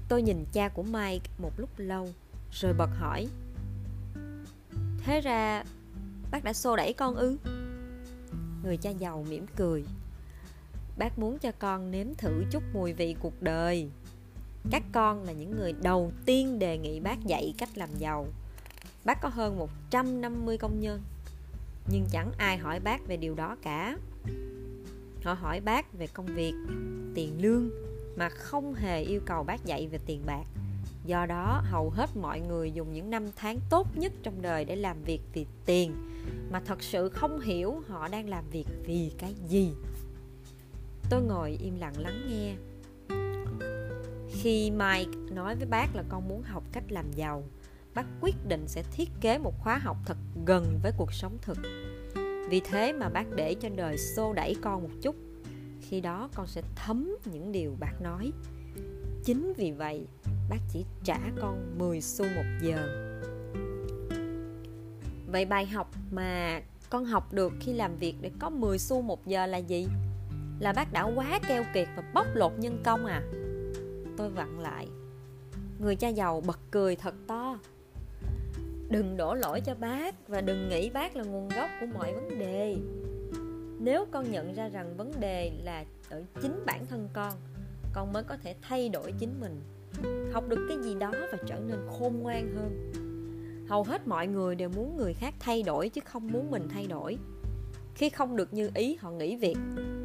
Tôi 0.09 0.23
nhìn 0.23 0.45
cha 0.53 0.69
của 0.69 0.83
mike 0.83 1.31
một 1.39 1.53
lúc 1.57 1.71
lâu, 1.77 2.09
rồi 2.51 2.73
bật 2.73 2.91
hỏi, 2.99 3.29
Thế 5.05 5.21
ra 5.21 5.65
bác 6.31 6.45
đã 6.45 6.53
xô 6.53 6.77
đẩy 6.77 6.93
con 6.93 7.15
ư? 7.15 7.37
Người 8.63 8.77
cha 8.77 8.91
giàu 8.91 9.27
mỉm 9.29 9.47
cười. 9.57 9.85
Bác 10.99 11.19
muốn 11.19 11.39
cho 11.39 11.53
con 11.59 11.91
nếm 11.91 12.15
thử 12.15 12.45
chút 12.51 12.63
mùi 12.73 12.93
vị 12.93 13.17
cuộc 13.21 13.43
đời. 13.43 13.91
Các 14.71 14.83
con 14.93 15.23
là 15.23 15.33
những 15.33 15.57
người 15.57 15.73
đầu 15.73 16.13
tiên 16.27 16.59
đề 16.59 16.79
nghị 16.79 17.01
bác 17.01 17.25
dạy 17.25 17.55
cách 17.59 17.69
làm 17.75 17.89
giàu. 17.99 18.27
Bác 19.05 19.21
có 19.21 19.29
hơn 19.29 19.59
150 19.59 20.59
công 20.59 20.81
nhân. 20.81 21.03
Nhưng 21.87 22.07
chẳng 22.13 22.33
ai 22.39 22.59
hỏi 22.59 22.81
bác 22.81 23.07
về 23.07 23.17
điều 23.17 23.35
đó 23.35 23.57
cả. 23.63 23.97
Họ 25.25 25.33
hỏi 25.33 25.61
bác 25.61 25.93
về 25.93 26.07
công 26.07 26.27
việc, 26.27 26.55
tiền 27.15 27.43
lương 27.43 27.71
Mà 28.17 28.29
không 28.29 28.75
hề 28.75 29.03
yêu 29.03 29.21
cầu 29.27 29.45
bác 29.45 29.65
dạy 29.65 29.87
về 29.87 29.99
tiền 30.07 30.23
bạc. 30.27 30.45
Do 31.05 31.27
đó 31.27 31.63
hầu 31.65 31.91
hết 31.91 32.17
mọi 32.17 32.41
người 32.41 32.73
dùng 32.73 32.93
những 32.93 33.11
năm 33.11 33.27
tháng 33.37 33.59
tốt 33.71 33.97
nhất 33.97 34.13
trong 34.23 34.43
đời 34.43 34.65
để 34.65 34.77
làm 34.77 35.03
việc 35.03 35.21
vì 35.33 35.47
tiền 35.67 35.95
mà 36.51 36.61
thật 36.67 36.83
sự 36.83 37.09
không 37.09 37.41
hiểu 37.41 37.83
họ 37.89 38.09
đang 38.09 38.29
làm 38.29 38.45
việc 38.51 38.67
vì 38.87 39.13
cái 39.19 39.35
gì 39.49 39.73
tôi 41.11 41.23
ngồi 41.23 41.59
im 41.63 41.77
lặng 41.77 42.01
lắng 42.01 42.27
nghe. 42.29 42.55
Khi 44.31 44.71
mike 44.71 45.19
nói 45.31 45.57
với 45.57 45.67
bác 45.67 45.87
là 45.95 46.03
con 46.09 46.29
muốn 46.29 46.43
học 46.43 46.65
cách 46.73 46.85
làm 46.89 47.13
giàu, 47.13 47.45
bác 47.95 48.07
quyết 48.21 48.35
định 48.49 48.65
sẽ 48.67 48.83
thiết 48.93 49.09
kế 49.21 49.39
một 49.39 49.55
khóa 49.59 49.79
học 49.79 49.97
thật 50.07 50.17
gần 50.47 50.79
với 50.83 50.93
cuộc 50.97 51.13
sống 51.13 51.39
thực. 51.43 51.59
Vì 52.49 52.61
thế 52.61 52.93
mà 52.93 53.09
bác 53.09 53.25
để 53.37 53.55
cho 53.55 53.69
đời 53.77 53.99
xô 53.99 54.33
đẩy 54.33 54.57
con 54.63 54.83
một 54.83 54.91
chút. 55.03 55.17
Khi 55.81 56.01
đó 56.01 56.29
con 56.35 56.47
sẽ 56.47 56.63
thấm 56.75 57.17
những 57.25 57.53
điều 57.53 57.77
bác 57.81 58.01
nói. 58.01 58.33
Chính 59.25 59.53
vì 59.57 59.73
vậy, 59.73 60.07
bác 60.51 60.59
chỉ 60.73 60.85
trả 61.05 61.19
con 61.41 61.79
10 61.79 62.01
xu 62.01 62.25
một 62.25 62.45
giờ. 62.63 63.11
Vậy 65.27 65.45
bài 65.45 65.67
học 65.67 65.91
mà 66.11 66.61
con 66.91 67.05
học 67.05 67.33
được 67.33 67.53
khi 67.61 67.73
làm 67.73 67.97
việc 67.97 68.15
để 68.21 68.31
có 68.39 68.51
10 68.51 68.79
xu 68.79 69.03
một 69.03 69.27
giờ 69.27 69.47
là 69.47 69.59
gì? 69.59 69.87
Là 70.61 70.73
bác 70.73 70.93
đã 70.93 71.03
quá 71.03 71.41
keo 71.49 71.65
kiệt 71.75 71.89
và 71.97 72.03
bóc 72.15 72.27
lột 72.35 72.53
nhân 72.59 72.79
công 72.85 73.07
à. 73.07 73.23
Tôi 74.17 74.31
vặn 74.31 74.61
lại. 74.61 74.89
Người 75.79 75.97
cha 75.97 76.09
giàu 76.09 76.41
bật 76.47 76.59
cười 76.71 76.97
thật 76.97 77.15
to. 77.27 77.59
Đừng 78.89 79.17
đổ 79.17 79.35
lỗi 79.35 79.61
cho 79.61 79.75
bác 79.75 80.29
và 80.29 80.41
đừng 80.41 80.69
nghĩ 80.69 80.91
bác 80.91 81.17
là 81.17 81.25
nguồn 81.25 81.49
gốc 81.49 81.71
của 81.81 81.87
mọi 81.95 82.15
vấn 82.15 82.39
đề. 82.39 82.77
Nếu 83.81 84.07
con 84.11 84.31
nhận 84.31 84.55
ra 84.55 84.69
rằng 84.69 84.97
vấn 84.97 85.13
đề 85.21 85.53
là 85.65 85.85
ở 86.11 86.23
chính 86.43 86.63
bản 86.67 86.87
thân 86.87 87.09
con 87.13 87.33
con 87.95 88.13
mới 88.13 88.23
có 88.23 88.37
thể 88.43 88.55
thay 88.63 88.89
đổi 88.89 89.13
chính 89.19 89.41
mình, 89.41 89.61
học 90.33 90.45
được 90.49 90.67
cái 90.69 90.79
gì 90.79 90.95
đó 90.95 91.13
và 91.33 91.39
trở 91.47 91.59
nên 91.59 91.79
khôn 91.91 92.19
ngoan 92.23 92.55
hơn. 92.57 92.93
Hầu 93.69 93.85
hết 93.85 94.07
mọi 94.07 94.27
người 94.27 94.55
đều 94.55 94.69
muốn 94.69 94.97
người 94.97 95.15
khác 95.15 95.35
thay 95.41 95.63
đổi 95.63 95.89
chứ 95.89 96.01
không 96.05 96.33
muốn 96.33 96.51
mình 96.51 96.69
thay 96.69 96.87
đổi. 96.87 97.19
Khi 97.95 98.11
không 98.11 98.37
được 98.37 98.55
như 98.55 98.71
ý, 98.75 98.97
họ 99.01 99.11
nghỉ 99.11 99.37
việc 99.37 99.57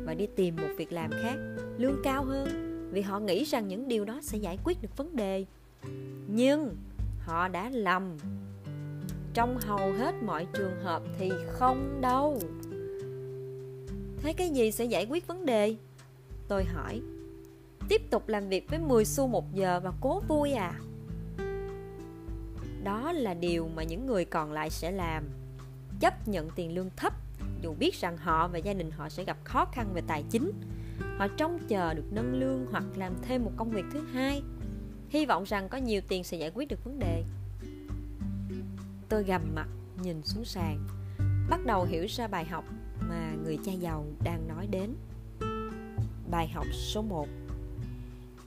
và 0.09 0.15
đi 0.15 0.27
tìm 0.35 0.55
một 0.55 0.69
việc 0.77 0.91
làm 0.91 1.11
khác, 1.23 1.35
lương 1.77 2.01
cao 2.03 2.23
hơn, 2.23 2.47
vì 2.91 3.01
họ 3.01 3.19
nghĩ 3.19 3.43
rằng 3.43 3.67
những 3.67 3.87
điều 3.87 4.05
đó 4.05 4.19
sẽ 4.21 4.37
giải 4.37 4.57
quyết 4.63 4.81
được 4.81 4.97
vấn 4.97 5.15
đề. 5.15 5.45
Nhưng 6.27 6.75
họ 7.19 7.47
đã 7.47 7.69
lầm. 7.69 8.17
Trong 9.33 9.57
hầu 9.57 9.93
hết 9.93 10.15
mọi 10.23 10.47
trường 10.53 10.83
hợp 10.83 11.03
thì 11.19 11.31
không 11.47 12.01
đâu. 12.01 12.39
Thế 14.17 14.33
cái 14.33 14.49
gì 14.49 14.71
sẽ 14.71 14.85
giải 14.85 15.05
quyết 15.09 15.27
vấn 15.27 15.45
đề? 15.45 15.75
Tôi 16.47 16.63
hỏi. 16.63 17.01
Tiếp 17.89 18.01
tục 18.09 18.27
làm 18.27 18.49
việc 18.49 18.69
với 18.69 18.79
10 18.79 19.05
xu 19.05 19.27
một 19.27 19.53
giờ 19.53 19.79
và 19.83 19.91
cố 20.01 20.21
vui 20.27 20.51
à? 20.51 20.79
Đó 22.83 23.11
là 23.11 23.33
điều 23.33 23.67
mà 23.75 23.83
những 23.83 24.05
người 24.05 24.25
còn 24.25 24.51
lại 24.51 24.69
sẽ 24.69 24.91
làm. 24.91 25.23
Chấp 25.99 26.27
nhận 26.27 26.49
tiền 26.55 26.75
lương 26.75 26.89
thấp 26.95 27.13
dù 27.61 27.73
biết 27.73 27.95
rằng 27.95 28.17
họ 28.17 28.47
và 28.47 28.57
gia 28.57 28.73
đình 28.73 28.91
họ 28.91 29.09
sẽ 29.09 29.23
gặp 29.23 29.37
khó 29.43 29.65
khăn 29.65 29.93
về 29.93 30.01
tài 30.07 30.23
chính, 30.29 30.51
họ 31.17 31.27
trông 31.27 31.59
chờ 31.67 31.93
được 31.93 32.05
nâng 32.11 32.33
lương 32.33 32.65
hoặc 32.71 32.83
làm 32.95 33.13
thêm 33.21 33.43
một 33.43 33.51
công 33.57 33.69
việc 33.69 33.85
thứ 33.93 34.01
hai. 34.13 34.43
Hy 35.09 35.25
vọng 35.25 35.43
rằng 35.43 35.69
có 35.69 35.77
nhiều 35.77 36.01
tiền 36.07 36.23
sẽ 36.23 36.37
giải 36.37 36.51
quyết 36.53 36.67
được 36.67 36.83
vấn 36.83 36.99
đề. 36.99 37.23
Tôi 39.09 39.23
gầm 39.23 39.41
mặt, 39.55 39.67
nhìn 40.03 40.23
xuống 40.23 40.45
sàn, 40.45 40.87
bắt 41.49 41.59
đầu 41.65 41.83
hiểu 41.83 42.05
ra 42.09 42.27
bài 42.27 42.45
học 42.45 42.65
mà 43.09 43.33
người 43.43 43.57
cha 43.65 43.71
giàu 43.71 44.05
đang 44.23 44.47
nói 44.47 44.67
đến. 44.67 44.95
Bài 46.31 46.47
học 46.47 46.65
số 46.73 47.01
1 47.01 47.27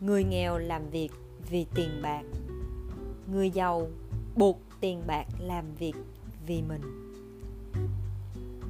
người 0.00 0.24
nghèo 0.24 0.58
làm 0.58 0.90
việc 0.90 1.10
vì 1.50 1.66
tiền 1.74 2.02
bạc. 2.02 2.22
Người 3.32 3.50
giàu 3.50 3.88
buộc 4.36 4.60
tiền 4.80 5.02
bạc 5.06 5.26
làm 5.38 5.74
việc 5.74 5.94
vì 6.46 6.62
mình 6.62 6.80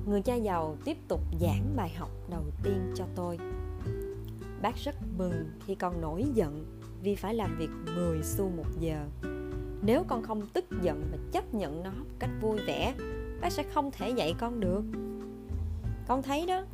người 0.06 0.22
cha 0.22 0.34
giàu 0.34 0.76
tiếp 0.84 0.96
tục 1.08 1.20
giảng 1.40 1.76
bài 1.76 1.90
học 1.96 2.10
đầu 2.30 2.44
tiên 2.62 2.92
cho 2.94 3.04
tôi. 3.14 3.38
Bác 4.62 4.76
rất 4.76 4.94
mừng 5.18 5.50
khi 5.66 5.74
con 5.74 6.00
nổi 6.00 6.24
giận 6.34 6.64
vì 7.02 7.14
phải 7.14 7.34
làm 7.34 7.58
việc 7.58 7.70
10 7.96 8.22
xu 8.22 8.50
một 8.56 8.80
giờ. 8.80 9.04
Nếu 9.82 10.04
con 10.08 10.22
không 10.22 10.46
tức 10.52 10.64
giận 10.82 11.08
và 11.12 11.18
chấp 11.32 11.54
nhận 11.54 11.82
nó 11.82 11.90
một 11.90 12.06
cách 12.18 12.30
vui 12.40 12.58
vẻ, 12.66 12.94
bác 13.40 13.52
sẽ 13.52 13.62
không 13.62 13.90
thể 13.90 14.10
dạy 14.10 14.34
con 14.38 14.60
được. 14.60 14.82
Con 16.08 16.22
thấy 16.22 16.46
đó, 16.46 16.64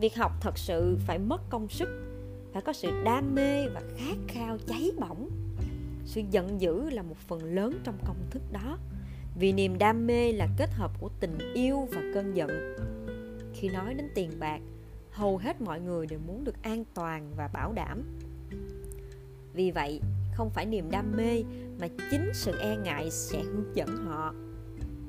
việc 0.00 0.16
học 0.16 0.32
thật 0.40 0.58
sự 0.58 0.98
phải 1.06 1.18
mất 1.18 1.40
công 1.50 1.68
sức 1.68 1.88
phải 2.52 2.62
có 2.62 2.72
sự 2.72 3.02
đam 3.04 3.34
mê 3.34 3.68
và 3.68 3.80
khát 3.98 4.16
khao 4.28 4.58
cháy 4.66 4.90
bỏng. 4.98 5.30
Sự 6.04 6.22
giận 6.30 6.60
dữ 6.60 6.90
là 6.90 7.02
một 7.02 7.16
phần 7.16 7.44
lớn 7.44 7.80
trong 7.84 7.98
công 8.06 8.16
thức 8.30 8.42
đó 8.52 8.78
vì 9.34 9.52
niềm 9.52 9.78
đam 9.78 10.06
mê 10.06 10.32
là 10.32 10.48
kết 10.56 10.70
hợp 10.72 10.90
của 11.00 11.10
tình 11.20 11.38
yêu 11.54 11.88
và 11.92 12.02
cơn 12.14 12.36
giận. 12.36 12.50
Khi 13.54 13.68
nói 13.68 13.94
đến 13.94 14.08
tiền 14.14 14.30
bạc, 14.38 14.60
hầu 15.10 15.38
hết 15.38 15.60
mọi 15.60 15.80
người 15.80 16.06
đều 16.06 16.18
muốn 16.26 16.44
được 16.44 16.62
an 16.62 16.84
toàn 16.94 17.32
và 17.36 17.48
bảo 17.48 17.72
đảm. 17.72 18.02
Vì 19.52 19.70
vậy, 19.70 20.00
không 20.34 20.50
phải 20.50 20.66
niềm 20.66 20.90
đam 20.90 21.16
mê 21.16 21.42
mà 21.80 21.88
chính 22.10 22.30
sự 22.34 22.58
e 22.60 22.76
ngại 22.76 23.10
sẽ 23.10 23.42
hướng 23.42 23.76
dẫn 23.76 23.96
họ. 23.96 24.34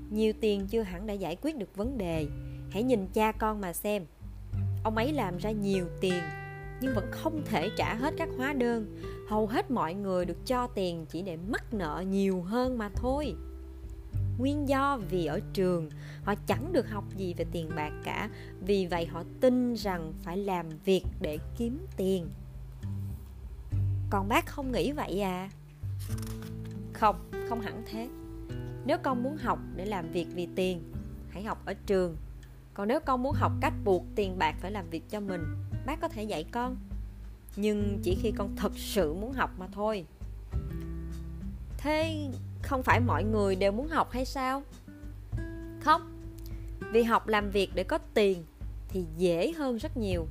Nhiều 0.09 0.33
tiền 0.41 0.67
chưa 0.67 0.81
hẳn 0.81 1.07
đã 1.07 1.13
giải 1.13 1.37
quyết 1.41 1.57
được 1.57 1.75
vấn 1.75 1.97
đề. 1.97 2.27
Hãy 2.71 2.83
nhìn 2.83 3.07
cha 3.13 3.31
con 3.31 3.61
mà 3.61 3.73
xem. 3.73 4.05
Ông 4.83 4.95
ấy 4.95 5.13
làm 5.13 5.37
ra 5.37 5.51
nhiều 5.51 5.85
tiền, 6.01 6.23
nhưng 6.81 6.95
vẫn 6.95 7.11
không 7.11 7.41
thể 7.45 7.69
trả 7.77 7.95
hết 7.95 8.13
các 8.17 8.29
hóa 8.37 8.53
đơn. 8.53 8.97
Hầu 9.29 9.47
hết 9.47 9.71
mọi 9.71 9.93
người 9.93 10.25
được 10.25 10.45
cho 10.45 10.67
tiền 10.67 11.05
chỉ 11.09 11.21
để 11.21 11.37
mắc 11.37 11.73
nợ 11.73 12.03
nhiều 12.07 12.41
hơn 12.41 12.77
mà 12.77 12.89
thôi 12.95 13.35
nguyên 14.41 14.69
do 14.69 14.99
vì 15.09 15.25
ở 15.25 15.39
trường. 15.53 15.89
Họ 16.23 16.35
chẳng 16.47 16.73
được 16.73 16.89
học 16.89 17.03
gì 17.17 17.33
về 17.33 17.45
tiền 17.51 17.69
bạc 17.75 17.91
cả, 18.03 18.29
vì 18.59 18.85
vậy 18.85 19.05
họ 19.05 19.23
tin 19.41 19.73
rằng 19.73 20.13
phải 20.23 20.37
làm 20.37 20.69
việc 20.85 21.03
để 21.21 21.37
kiếm 21.57 21.85
tiền. 21.97 22.27
Còn 24.09 24.27
bác 24.27 24.45
không 24.45 24.71
nghĩ 24.71 24.91
vậy 24.91 25.21
à? 25.21 25.49
Không 26.93 27.15
không 27.49 27.61
hẳn 27.61 27.83
thế. 27.85 28.09
Nếu 28.85 28.97
con 28.97 29.23
muốn 29.23 29.37
học 29.37 29.59
để 29.75 29.85
làm 29.85 30.11
việc 30.11 30.27
vì 30.33 30.47
tiền, 30.55 30.91
hãy 31.29 31.43
học 31.43 31.65
ở 31.65 31.73
trường. 31.85 32.17
Còn 32.73 32.87
nếu 32.87 32.99
con 32.99 33.23
muốn 33.23 33.33
học 33.33 33.51
cách 33.61 33.73
buộc 33.83 34.05
tiền 34.15 34.37
bạc 34.37 34.55
phải 34.59 34.71
làm 34.71 34.89
việc 34.89 35.09
cho 35.09 35.19
mình, 35.19 35.41
bác 35.85 36.01
có 36.01 36.07
thể 36.07 36.23
dạy 36.23 36.45
con. 36.51 36.77
Nhưng 37.55 37.99
chỉ 38.03 38.17
khi 38.21 38.31
con 38.37 38.55
thật 38.55 38.71
sự 38.75 39.13
muốn 39.13 39.33
học 39.33 39.51
mà 39.59 39.67
thôi. 39.71 40.05
Thế 41.77 42.27
không 42.63 42.83
phải 42.83 42.99
mọi 42.99 43.23
người 43.23 43.55
đều 43.55 43.71
muốn 43.71 43.87
học 43.87 44.11
hay 44.11 44.25
sao? 44.25 44.63
Không. 45.81 46.01
Vì 46.91 47.03
học 47.03 47.27
làm 47.27 47.49
việc 47.49 47.71
để 47.75 47.83
có 47.83 47.97
tiền 48.13 48.43
thì 48.87 49.05
dễ 49.17 49.53
hơn 49.57 49.77
rất 49.77 49.97
nhiều, 49.97 50.27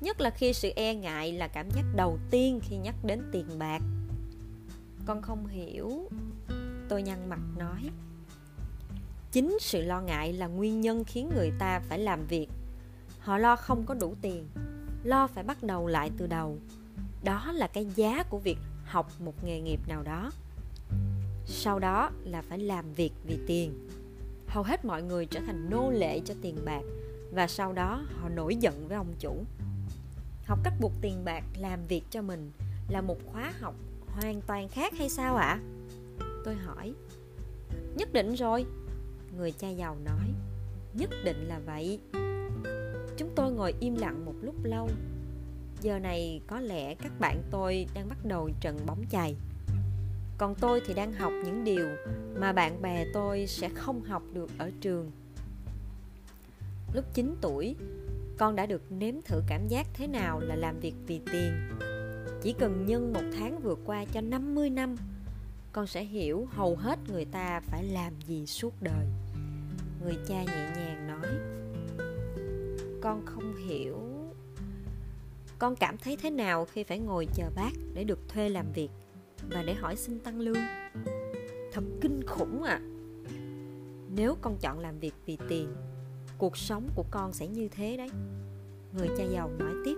nhất 0.00 0.20
là 0.20 0.30
khi 0.30 0.52
sự 0.52 0.72
e 0.76 0.94
ngại 0.94 1.32
là 1.32 1.48
cảm 1.48 1.70
giác 1.70 1.84
đầu 1.96 2.18
tiên 2.30 2.60
khi 2.62 2.76
nhắc 2.76 2.94
đến 3.04 3.22
tiền 3.32 3.46
bạc. 3.58 3.82
Con 5.06 5.22
không 5.22 5.46
hiểu. 5.46 6.08
Tôi 6.88 7.02
nhăn 7.02 7.28
mặt 7.28 7.40
nói. 7.56 7.90
Chính 9.32 9.58
sự 9.60 9.82
lo 9.82 10.00
ngại 10.00 10.32
là 10.32 10.46
nguyên 10.46 10.80
nhân 10.80 11.04
khiến 11.04 11.30
người 11.34 11.50
ta 11.58 11.80
phải 11.80 11.98
làm 11.98 12.26
việc. 12.26 12.48
Họ 13.18 13.38
lo 13.38 13.56
không 13.56 13.86
có 13.86 13.94
đủ 13.94 14.14
tiền, 14.22 14.48
lo 15.04 15.26
phải 15.26 15.44
bắt 15.44 15.62
đầu 15.62 15.86
lại 15.86 16.10
từ 16.18 16.26
đầu. 16.26 16.58
Đó 17.24 17.52
là 17.52 17.66
cái 17.66 17.86
giá 17.94 18.22
của 18.22 18.38
việc 18.38 18.58
học 18.84 19.20
một 19.20 19.44
nghề 19.44 19.60
nghiệp 19.60 19.80
nào 19.88 20.02
đó 20.02 20.30
sau 21.50 21.78
đó 21.78 22.10
là 22.24 22.42
phải 22.42 22.58
làm 22.58 22.92
việc 22.92 23.12
vì 23.24 23.38
tiền. 23.46 23.88
Hầu 24.46 24.62
hết 24.62 24.84
mọi 24.84 25.02
người 25.02 25.26
trở 25.26 25.40
thành 25.46 25.70
nô 25.70 25.90
lệ 25.90 26.20
cho 26.24 26.34
tiền 26.42 26.56
bạc 26.64 26.82
và 27.32 27.46
sau 27.46 27.72
đó 27.72 28.04
họ 28.20 28.28
nổi 28.28 28.56
giận 28.56 28.88
với 28.88 28.96
ông 28.96 29.14
chủ. 29.18 29.44
Học 30.44 30.58
cách 30.64 30.74
buộc 30.80 30.92
tiền 31.00 31.24
bạc 31.24 31.44
làm 31.58 31.86
việc 31.86 32.02
cho 32.10 32.22
mình 32.22 32.50
là 32.88 33.00
một 33.00 33.16
khóa 33.26 33.52
học 33.60 33.74
hoàn 34.06 34.40
toàn 34.40 34.68
khác 34.68 34.92
hay 34.98 35.08
sao 35.08 35.36
ạ? 35.36 35.46
À? 35.46 35.60
tôi 36.44 36.54
hỏi. 36.54 36.94
Nhất 37.96 38.12
định 38.12 38.34
rồi, 38.34 38.66
người 39.36 39.52
cha 39.52 39.68
giàu 39.68 39.96
nói. 40.04 40.32
Nhất 40.94 41.10
định 41.24 41.48
là 41.48 41.58
vậy. 41.58 41.98
Chúng 43.16 43.30
tôi 43.36 43.52
ngồi 43.52 43.74
im 43.80 43.94
lặng 43.94 44.24
một 44.24 44.34
lúc 44.42 44.54
lâu. 44.64 44.88
Giờ 45.80 45.98
này 45.98 46.40
có 46.46 46.60
lẽ 46.60 46.94
các 46.94 47.12
bạn 47.20 47.42
tôi 47.50 47.86
đang 47.94 48.08
bắt 48.08 48.18
đầu 48.24 48.50
trận 48.60 48.78
bóng 48.86 49.04
chày 49.10 49.36
còn 50.38 50.54
tôi 50.54 50.80
thì 50.86 50.94
đang 50.94 51.12
học 51.12 51.32
những 51.44 51.64
điều 51.64 51.88
mà 52.36 52.52
bạn 52.52 52.82
bè 52.82 53.04
tôi 53.12 53.46
sẽ 53.46 53.68
không 53.68 54.02
học 54.02 54.22
được 54.32 54.50
ở 54.58 54.70
trường. 54.80 55.10
Lúc 56.94 57.04
9 57.14 57.34
tuổi, 57.40 57.76
con 58.38 58.56
đã 58.56 58.66
được 58.66 58.82
nếm 58.92 59.14
thử 59.24 59.42
cảm 59.48 59.68
giác 59.68 59.86
thế 59.94 60.06
nào 60.06 60.40
là 60.40 60.56
làm 60.56 60.80
việc 60.80 60.94
vì 61.06 61.20
tiền. 61.32 61.52
Chỉ 62.42 62.52
cần 62.52 62.86
nhân 62.86 63.12
một 63.12 63.22
tháng 63.38 63.60
vừa 63.60 63.74
qua 63.84 64.04
cho 64.12 64.20
50 64.20 64.70
năm, 64.70 64.96
con 65.72 65.86
sẽ 65.86 66.04
hiểu 66.04 66.48
hầu 66.50 66.76
hết 66.76 66.98
người 67.08 67.24
ta 67.24 67.60
phải 67.60 67.84
làm 67.84 68.12
gì 68.26 68.46
suốt 68.46 68.74
đời. 68.80 69.06
Người 70.04 70.14
cha 70.28 70.42
nhẹ 70.42 70.70
nhàng 70.76 71.06
nói, 71.06 71.28
con 73.02 73.26
không 73.26 73.56
hiểu, 73.68 73.98
con 75.58 75.76
cảm 75.76 75.96
thấy 75.98 76.16
thế 76.16 76.30
nào 76.30 76.64
khi 76.64 76.84
phải 76.84 76.98
ngồi 76.98 77.26
chờ 77.34 77.50
bác 77.56 77.72
để 77.94 78.04
được 78.04 78.28
thuê 78.28 78.48
làm 78.48 78.72
việc 78.72 78.90
và 79.50 79.62
để 79.62 79.74
hỏi 79.74 79.96
xin 79.96 80.20
tăng 80.20 80.40
lương. 80.40 80.62
Thật 81.72 81.84
kinh 82.00 82.20
khủng 82.26 82.62
ạ. 82.62 82.80
À. 82.80 82.86
nếu 84.16 84.36
con 84.40 84.56
chọn 84.60 84.78
làm 84.78 84.98
việc 84.98 85.14
vì 85.26 85.38
tiền, 85.48 85.68
cuộc 86.38 86.56
sống 86.56 86.88
của 86.94 87.04
con 87.10 87.32
sẽ 87.32 87.46
như 87.46 87.68
thế 87.68 87.96
đấy. 87.96 88.10
Người 88.92 89.08
cha 89.18 89.24
giàu 89.24 89.50
nói 89.58 89.72
tiếp. 89.84 89.96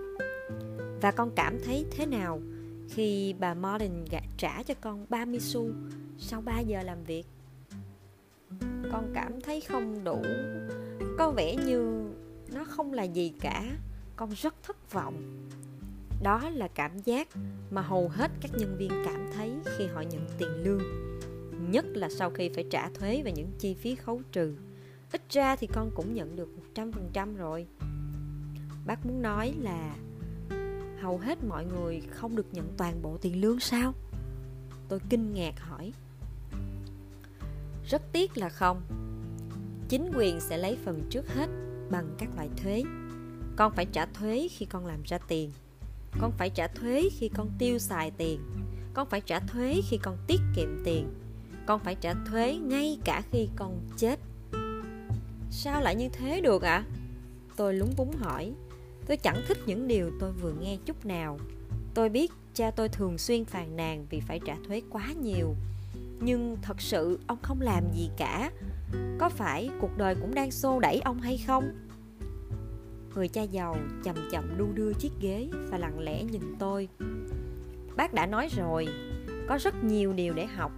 Và 1.01 1.11
con 1.11 1.31
cảm 1.35 1.57
thấy 1.65 1.85
thế 1.91 2.05
nào 2.05 2.41
khi 2.89 3.35
bà 3.39 3.53
Martin 3.53 3.91
trả 4.37 4.63
cho 4.63 4.73
con 4.81 5.05
30 5.09 5.39
xu 5.39 5.67
sau 6.17 6.41
3 6.41 6.59
giờ 6.59 6.83
làm 6.83 7.03
việc? 7.03 7.23
Con 8.91 9.11
cảm 9.13 9.41
thấy 9.41 9.61
không 9.61 10.03
đủ. 10.03 10.21
Có 11.17 11.31
vẻ 11.31 11.55
như 11.65 12.09
nó 12.53 12.63
không 12.63 12.93
là 12.93 13.03
gì 13.03 13.33
cả. 13.39 13.63
Con 14.15 14.29
rất 14.29 14.55
thất 14.63 14.91
vọng 14.91 15.47
đó 16.23 16.49
là 16.49 16.67
cảm 16.67 16.99
giác 16.99 17.27
mà 17.71 17.81
hầu 17.81 18.09
hết 18.09 18.31
các 18.41 18.51
nhân 18.57 18.77
viên 18.77 18.91
cảm 19.05 19.29
thấy 19.35 19.51
khi 19.77 19.87
họ 19.87 20.01
nhận 20.01 20.25
tiền 20.37 20.49
lương, 20.63 20.81
nhất 21.71 21.85
là 21.85 22.09
sau 22.09 22.29
khi 22.29 22.49
phải 22.55 22.65
trả 22.69 22.89
thuế 22.89 23.21
và 23.25 23.29
những 23.29 23.51
chi 23.59 23.73
phí 23.73 23.95
khấu 23.95 24.21
trừ. 24.31 24.55
Ít 25.11 25.21
ra 25.29 25.55
thì 25.55 25.67
con 25.73 25.91
cũng 25.95 26.13
nhận 26.13 26.35
được 26.35 26.49
100% 26.75 27.35
rồi. 27.35 27.67
Bác 28.85 29.05
muốn 29.05 29.21
nói 29.21 29.53
là 29.59 29.95
hầu 31.01 31.17
hết 31.17 31.43
mọi 31.43 31.65
người 31.65 32.01
không 32.11 32.35
được 32.35 32.53
nhận 32.53 32.73
toàn 32.77 33.01
bộ 33.01 33.17
tiền 33.21 33.41
lương 33.41 33.59
sao? 33.59 33.93
Tôi 34.89 34.99
kinh 35.09 35.33
ngạc 35.33 35.59
hỏi. 35.59 35.93
Rất 37.89 38.01
tiếc 38.11 38.37
là 38.37 38.49
không. 38.49 38.81
Chính 39.89 40.11
quyền 40.15 40.39
sẽ 40.39 40.57
lấy 40.57 40.77
phần 40.85 41.07
trước 41.09 41.33
hết 41.33 41.47
bằng 41.89 42.15
các 42.17 42.29
loại 42.35 42.49
thuế. 42.57 42.83
Con 43.55 43.73
phải 43.75 43.85
trả 43.85 44.05
thuế 44.05 44.47
khi 44.51 44.65
con 44.65 44.85
làm 44.85 45.03
ra 45.03 45.17
tiền 45.17 45.51
con 46.19 46.31
phải 46.37 46.49
trả 46.49 46.67
thuế 46.67 47.09
khi 47.19 47.29
con 47.29 47.49
tiêu 47.59 47.79
xài 47.79 48.11
tiền. 48.11 48.39
Con 48.93 49.09
phải 49.09 49.21
trả 49.21 49.39
thuế 49.39 49.81
khi 49.89 49.97
con 49.97 50.17
tiết 50.27 50.39
kiệm 50.55 50.81
tiền. 50.85 51.07
Con 51.65 51.79
phải 51.79 51.95
trả 51.95 52.13
thuế 52.13 52.55
ngay 52.55 52.97
cả 53.05 53.21
khi 53.31 53.49
con 53.55 53.79
chết. 53.97 54.19
Sao 55.51 55.81
lại 55.81 55.95
như 55.95 56.09
thế 56.09 56.41
được 56.41 56.61
ạ? 56.61 56.85
À? 56.87 57.01
tôi 57.55 57.73
lúng 57.73 57.93
búng 57.97 58.15
hỏi. 58.15 58.53
Tôi 59.05 59.17
chẳng 59.17 59.41
thích 59.47 59.57
những 59.65 59.87
điều 59.87 60.11
tôi 60.19 60.31
vừa 60.31 60.53
nghe 60.61 60.77
chút 60.85 61.05
nào. 61.05 61.39
Tôi 61.93 62.09
biết 62.09 62.31
cha 62.53 62.71
tôi 62.71 62.89
thường 62.89 63.17
xuyên 63.17 63.45
phàn 63.45 63.75
nàn 63.75 64.05
vì 64.09 64.19
phải 64.19 64.39
trả 64.45 64.55
thuế 64.67 64.81
quá 64.89 65.07
nhiều. 65.21 65.55
Nhưng 66.19 66.57
thật 66.61 66.81
sự 66.81 67.19
ông 67.27 67.37
không 67.41 67.61
làm 67.61 67.83
gì 67.93 68.09
cả. 68.17 68.51
Có 69.19 69.29
phải 69.29 69.69
cuộc 69.81 69.97
đời 69.97 70.15
cũng 70.15 70.33
đang 70.33 70.51
xô 70.51 70.79
đẩy 70.79 70.99
ông 70.99 71.21
hay 71.21 71.37
không? 71.47 71.71
Người 73.15 73.27
cha 73.27 73.41
giàu 73.41 73.77
chậm 74.03 74.15
chậm 74.31 74.57
đu 74.57 74.71
đưa 74.73 74.93
chiếc 74.93 75.11
ghế 75.21 75.49
và 75.69 75.77
lặng 75.77 75.99
lẽ 75.99 76.23
nhìn 76.23 76.55
tôi. 76.59 76.89
Bác 77.95 78.13
đã 78.13 78.25
nói 78.25 78.47
rồi, 78.57 78.87
có 79.47 79.57
rất 79.61 79.83
nhiều 79.83 80.13
điều 80.13 80.33
để 80.33 80.45
học. 80.45 80.71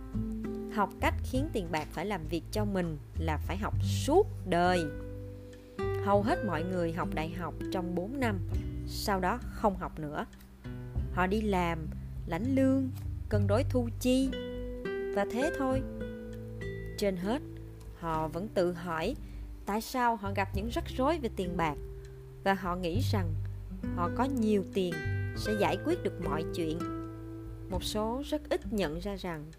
Học 0.73 0.89
cách 0.99 1.13
khiến 1.23 1.49
tiền 1.53 1.67
bạc 1.71 1.87
phải 1.91 2.05
làm 2.05 2.27
việc 2.29 2.43
cho 2.51 2.65
mình 2.65 2.97
là 3.19 3.37
phải 3.37 3.57
học 3.57 3.73
suốt 3.83 4.27
đời. 4.49 4.85
Hầu 6.05 6.23
hết 6.23 6.45
mọi 6.45 6.63
người 6.63 6.93
học 6.93 7.09
đại 7.13 7.29
học 7.29 7.53
trong 7.71 7.95
4 7.95 8.19
năm, 8.19 8.39
sau 8.87 9.19
đó 9.19 9.39
không 9.41 9.77
học 9.77 9.99
nữa. 9.99 10.25
Họ 11.13 11.27
đi 11.27 11.41
làm, 11.41 11.79
lãnh 12.27 12.55
lương, 12.55 12.89
cân 13.29 13.47
đối 13.47 13.63
thu 13.63 13.89
chi, 13.99 14.29
và 15.15 15.25
thế 15.31 15.51
thôi. 15.57 15.81
Trên 16.97 17.17
hết, 17.17 17.41
họ 17.99 18.27
vẫn 18.27 18.47
tự 18.47 18.71
hỏi 18.71 19.15
tại 19.65 19.81
sao 19.81 20.15
họ 20.15 20.31
gặp 20.35 20.49
những 20.53 20.69
rắc 20.69 20.83
rối 20.97 21.19
về 21.19 21.29
tiền 21.35 21.57
bạc 21.57 21.75
và 22.43 22.53
họ 22.53 22.75
nghĩ 22.75 23.01
rằng 23.11 23.33
họ 23.95 24.09
có 24.17 24.23
nhiều 24.23 24.63
tiền 24.73 24.93
sẽ 25.37 25.53
giải 25.59 25.77
quyết 25.85 26.03
được 26.03 26.21
mọi 26.21 26.43
chuyện. 26.55 26.79
Một 27.69 27.83
số 27.83 28.21
rất 28.25 28.49
ít 28.49 28.73
nhận 28.73 28.99
ra 28.99 29.15
rằng 29.15 29.51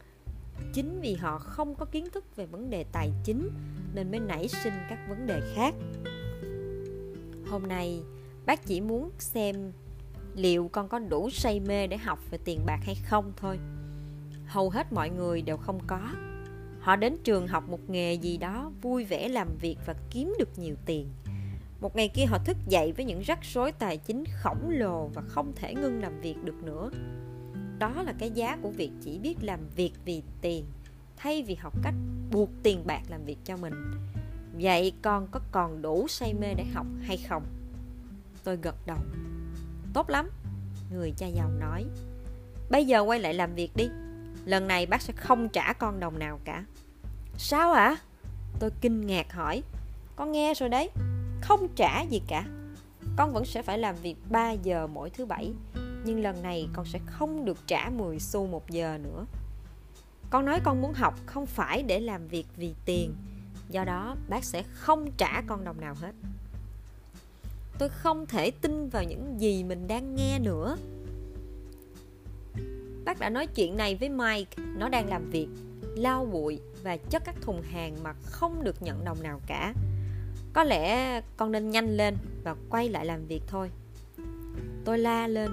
chính 0.72 1.00
vì 1.00 1.14
họ 1.14 1.38
không 1.38 1.74
có 1.74 1.84
kiến 1.84 2.06
thức 2.12 2.36
về 2.36 2.46
vấn 2.46 2.70
đề 2.70 2.84
tài 2.92 3.12
chính 3.24 3.50
nên 3.94 4.10
mới 4.10 4.20
nảy 4.20 4.48
sinh 4.48 4.72
các 4.88 4.98
vấn 5.08 5.26
đề 5.26 5.40
khác. 5.54 5.74
Hôm 7.50 7.62
nay, 7.68 8.02
bác 8.46 8.66
chỉ 8.66 8.80
muốn 8.80 9.10
xem 9.18 9.72
liệu 10.36 10.68
con 10.72 10.88
có 10.88 10.98
đủ 10.98 11.30
say 11.30 11.60
mê 11.60 11.86
để 11.86 11.96
học 11.96 12.18
về 12.30 12.38
tiền 12.44 12.60
bạc 12.66 12.78
hay 12.82 12.94
không 12.94 13.32
thôi. 13.36 13.58
Hầu 14.46 14.70
hết 14.70 14.92
mọi 14.92 15.10
người 15.10 15.42
đều 15.42 15.56
không 15.56 15.80
có. 15.86 16.10
Họ 16.80 16.96
đến 16.96 17.16
trường 17.24 17.48
học 17.48 17.68
một 17.68 17.90
nghề 17.90 18.14
gì 18.14 18.36
đó, 18.36 18.72
vui 18.82 19.04
vẻ 19.04 19.28
làm 19.28 19.48
việc 19.60 19.76
và 19.86 19.94
kiếm 20.10 20.34
được 20.38 20.58
nhiều 20.58 20.74
tiền 20.86 21.08
một 21.80 21.96
ngày 21.96 22.08
kia 22.08 22.24
họ 22.24 22.38
thức 22.38 22.56
dậy 22.66 22.92
với 22.92 23.04
những 23.04 23.20
rắc 23.20 23.38
rối 23.42 23.72
tài 23.72 23.96
chính 23.96 24.24
khổng 24.42 24.70
lồ 24.70 25.06
và 25.06 25.22
không 25.28 25.52
thể 25.56 25.74
ngưng 25.74 26.02
làm 26.02 26.20
việc 26.20 26.36
được 26.44 26.62
nữa. 26.62 26.90
Đó 27.78 28.02
là 28.02 28.14
cái 28.18 28.30
giá 28.30 28.58
của 28.62 28.70
việc 28.70 28.90
chỉ 29.02 29.18
biết 29.18 29.34
làm 29.40 29.60
việc 29.76 29.92
vì 30.04 30.22
tiền, 30.40 30.64
thay 31.16 31.42
vì 31.42 31.54
học 31.54 31.74
cách 31.82 31.94
buộc 32.30 32.50
tiền 32.62 32.86
bạc 32.86 33.02
làm 33.08 33.24
việc 33.24 33.38
cho 33.44 33.56
mình. 33.56 33.74
Vậy 34.60 34.92
con 35.02 35.28
có 35.30 35.40
còn 35.52 35.82
đủ 35.82 36.08
say 36.08 36.34
mê 36.34 36.54
để 36.54 36.64
học 36.64 36.86
hay 37.02 37.16
không? 37.16 37.42
Tôi 38.44 38.56
gật 38.62 38.76
đầu. 38.86 38.98
Tốt 39.94 40.10
lắm, 40.10 40.30
người 40.92 41.12
cha 41.16 41.26
giàu 41.26 41.50
nói. 41.60 41.84
Bây 42.70 42.86
giờ 42.86 43.00
quay 43.00 43.20
lại 43.20 43.34
làm 43.34 43.54
việc 43.54 43.76
đi. 43.76 43.88
Lần 44.44 44.68
này 44.68 44.86
bác 44.86 45.02
sẽ 45.02 45.12
không 45.16 45.48
trả 45.48 45.72
con 45.72 46.00
đồng 46.00 46.18
nào 46.18 46.40
cả. 46.44 46.64
Sao 47.38 47.72
ạ? 47.72 47.84
À? 47.84 47.96
tôi 48.60 48.70
kinh 48.80 49.06
ngạc 49.06 49.32
hỏi. 49.32 49.62
Con 50.16 50.32
nghe 50.32 50.54
rồi 50.54 50.68
đấy 50.68 50.90
không 51.44 51.68
trả 51.76 52.02
gì 52.02 52.22
cả. 52.28 52.44
Con 53.16 53.32
vẫn 53.32 53.44
sẽ 53.44 53.62
phải 53.62 53.78
làm 53.78 53.96
việc 53.96 54.16
3 54.30 54.50
giờ 54.52 54.86
mỗi 54.86 55.10
thứ 55.10 55.26
bảy, 55.26 55.52
nhưng 56.04 56.22
lần 56.22 56.42
này 56.42 56.68
con 56.72 56.86
sẽ 56.86 56.98
không 57.06 57.44
được 57.44 57.58
trả 57.66 57.90
10 57.90 58.20
xu 58.20 58.46
một 58.46 58.70
giờ 58.70 58.98
nữa. 59.02 59.26
Con 60.30 60.44
nói 60.44 60.60
con 60.64 60.82
muốn 60.82 60.92
học, 60.94 61.14
không 61.26 61.46
phải 61.46 61.82
để 61.82 62.00
làm 62.00 62.28
việc 62.28 62.46
vì 62.56 62.74
tiền. 62.84 63.14
Do 63.70 63.84
đó, 63.84 64.16
bác 64.28 64.44
sẽ 64.44 64.62
không 64.72 65.10
trả 65.16 65.42
con 65.46 65.64
đồng 65.64 65.80
nào 65.80 65.94
hết. 65.94 66.12
Tôi 67.78 67.88
không 67.88 68.26
thể 68.26 68.50
tin 68.50 68.88
vào 68.88 69.04
những 69.04 69.40
gì 69.40 69.64
mình 69.64 69.86
đang 69.86 70.14
nghe 70.14 70.38
nữa. 70.38 70.76
Bác 73.04 73.18
đã 73.18 73.30
nói 73.30 73.46
chuyện 73.46 73.76
này 73.76 73.96
với 73.96 74.08
mike. 74.08 74.62
Nó 74.76 74.88
đang 74.88 75.08
làm 75.08 75.30
việc 75.30 75.48
lau 75.96 76.24
bụi 76.24 76.60
và 76.82 76.96
chất 76.96 77.22
các 77.24 77.34
thùng 77.40 77.62
hàng 77.62 77.96
mà 78.02 78.12
không 78.22 78.64
được 78.64 78.82
nhận 78.82 79.04
đồng 79.04 79.22
nào 79.22 79.40
cả 79.46 79.74
có 80.54 80.64
lẽ 80.64 81.20
con 81.36 81.52
nên 81.52 81.70
nhanh 81.70 81.96
lên 81.96 82.16
và 82.44 82.54
quay 82.70 82.88
lại 82.88 83.06
làm 83.06 83.26
việc 83.26 83.42
thôi. 83.46 83.70
Tôi 84.84 84.98
la 84.98 85.26
lên. 85.26 85.50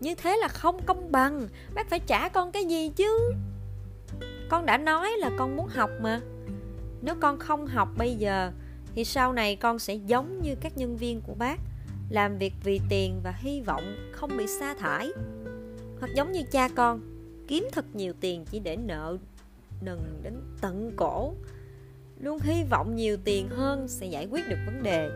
Như 0.00 0.14
thế 0.14 0.36
là 0.36 0.48
không 0.48 0.82
công 0.86 1.12
bằng. 1.12 1.48
Bác 1.74 1.90
phải 1.90 2.00
trả 2.00 2.28
con 2.28 2.52
cái 2.52 2.64
gì 2.64 2.92
chứ? 2.96 3.32
Con 4.48 4.66
đã 4.66 4.78
nói 4.78 5.10
là 5.18 5.30
con 5.38 5.56
muốn 5.56 5.68
học 5.68 5.90
mà. 6.00 6.20
Nếu 7.02 7.14
con 7.20 7.38
không 7.38 7.66
học 7.66 7.88
bây 7.98 8.14
giờ, 8.14 8.52
thì 8.94 9.04
sau 9.04 9.32
này 9.32 9.56
con 9.56 9.78
sẽ 9.78 9.94
giống 9.94 10.42
như 10.42 10.54
các 10.60 10.76
nhân 10.76 10.96
viên 10.96 11.20
của 11.20 11.34
bác, 11.34 11.56
làm 12.10 12.38
việc 12.38 12.52
vì 12.64 12.80
tiền 12.88 13.20
và 13.24 13.34
hy 13.38 13.60
vọng 13.60 13.96
không 14.12 14.36
bị 14.36 14.46
sa 14.46 14.74
thải. 14.74 15.08
Hoặc 16.00 16.10
giống 16.14 16.32
như 16.32 16.42
cha 16.42 16.68
con, 16.68 17.00
kiếm 17.48 17.68
thật 17.72 17.84
nhiều 17.94 18.12
tiền 18.20 18.44
chỉ 18.50 18.58
để 18.58 18.76
nợ, 18.76 19.16
nần 19.80 19.98
đến 20.22 20.34
tận 20.60 20.92
cổ 20.96 21.34
luôn 22.20 22.38
hy 22.40 22.64
vọng 22.64 22.96
nhiều 22.96 23.16
tiền 23.24 23.48
hơn 23.48 23.88
sẽ 23.88 24.06
giải 24.06 24.26
quyết 24.30 24.48
được 24.48 24.58
vấn 24.66 24.82
đề. 24.82 25.10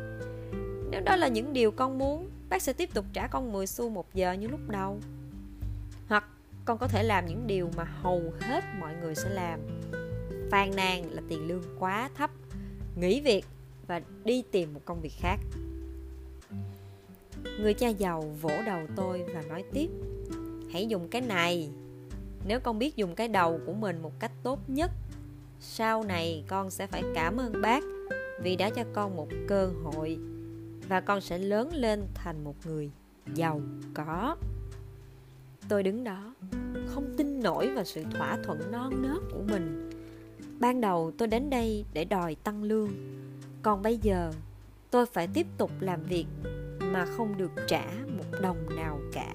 Nếu 0.90 1.00
đó 1.00 1.16
là 1.16 1.28
những 1.28 1.52
điều 1.52 1.70
con 1.70 1.98
muốn, 1.98 2.30
bác 2.48 2.62
sẽ 2.62 2.72
tiếp 2.72 2.94
tục 2.94 3.04
trả 3.12 3.26
con 3.26 3.52
10 3.52 3.66
xu 3.66 3.88
một 3.88 4.14
giờ 4.14 4.32
như 4.32 4.48
lúc 4.48 4.60
đầu. 4.68 4.98
Hoặc 6.08 6.24
con 6.64 6.78
có 6.78 6.88
thể 6.88 7.02
làm 7.02 7.26
những 7.26 7.46
điều 7.46 7.70
mà 7.76 7.84
hầu 7.84 8.22
hết 8.40 8.64
mọi 8.80 8.94
người 9.02 9.14
sẽ 9.14 9.30
làm. 9.30 9.60
Phàn 10.50 10.76
nàn 10.76 11.10
là 11.10 11.22
tiền 11.28 11.48
lương 11.48 11.62
quá 11.78 12.10
thấp, 12.14 12.30
nghỉ 12.96 13.20
việc 13.20 13.44
và 13.86 14.00
đi 14.24 14.42
tìm 14.50 14.74
một 14.74 14.80
công 14.84 15.00
việc 15.00 15.12
khác. 15.18 15.38
Người 17.60 17.74
cha 17.74 17.88
giàu 17.88 18.20
vỗ 18.20 18.52
đầu 18.66 18.80
tôi 18.96 19.24
và 19.34 19.42
nói 19.42 19.64
tiếp, 19.72 19.88
hãy 20.72 20.86
dùng 20.86 21.08
cái 21.08 21.20
này. 21.22 21.70
Nếu 22.46 22.60
con 22.60 22.78
biết 22.78 22.96
dùng 22.96 23.14
cái 23.14 23.28
đầu 23.28 23.60
của 23.66 23.72
mình 23.72 24.02
một 24.02 24.12
cách 24.20 24.32
tốt 24.42 24.58
nhất 24.66 24.90
sau 25.64 26.02
này 26.02 26.44
con 26.48 26.70
sẽ 26.70 26.86
phải 26.86 27.02
cảm 27.14 27.36
ơn 27.36 27.60
bác 27.60 27.84
vì 28.40 28.56
đã 28.56 28.70
cho 28.70 28.84
con 28.92 29.16
một 29.16 29.28
cơ 29.48 29.70
hội 29.84 30.18
và 30.88 31.00
con 31.00 31.20
sẽ 31.20 31.38
lớn 31.38 31.70
lên 31.74 32.02
thành 32.14 32.44
một 32.44 32.54
người 32.66 32.90
giàu 33.34 33.60
có. 33.94 34.36
Tôi 35.68 35.82
đứng 35.82 36.04
đó, 36.04 36.34
không 36.86 37.14
tin 37.16 37.40
nổi 37.40 37.70
vào 37.74 37.84
sự 37.84 38.04
thỏa 38.14 38.38
thuận 38.44 38.72
non 38.72 39.02
nớt 39.02 39.18
của 39.32 39.42
mình. 39.48 39.90
Ban 40.60 40.80
đầu 40.80 41.12
tôi 41.18 41.28
đến 41.28 41.50
đây 41.50 41.84
để 41.92 42.04
đòi 42.04 42.34
tăng 42.34 42.62
lương, 42.62 42.90
còn 43.62 43.82
bây 43.82 43.98
giờ 43.98 44.32
tôi 44.90 45.06
phải 45.06 45.28
tiếp 45.34 45.46
tục 45.58 45.70
làm 45.80 46.02
việc 46.02 46.26
mà 46.80 47.06
không 47.16 47.38
được 47.38 47.52
trả 47.68 47.84
một 48.18 48.40
đồng 48.40 48.76
nào 48.76 49.00
cả. 49.12 49.34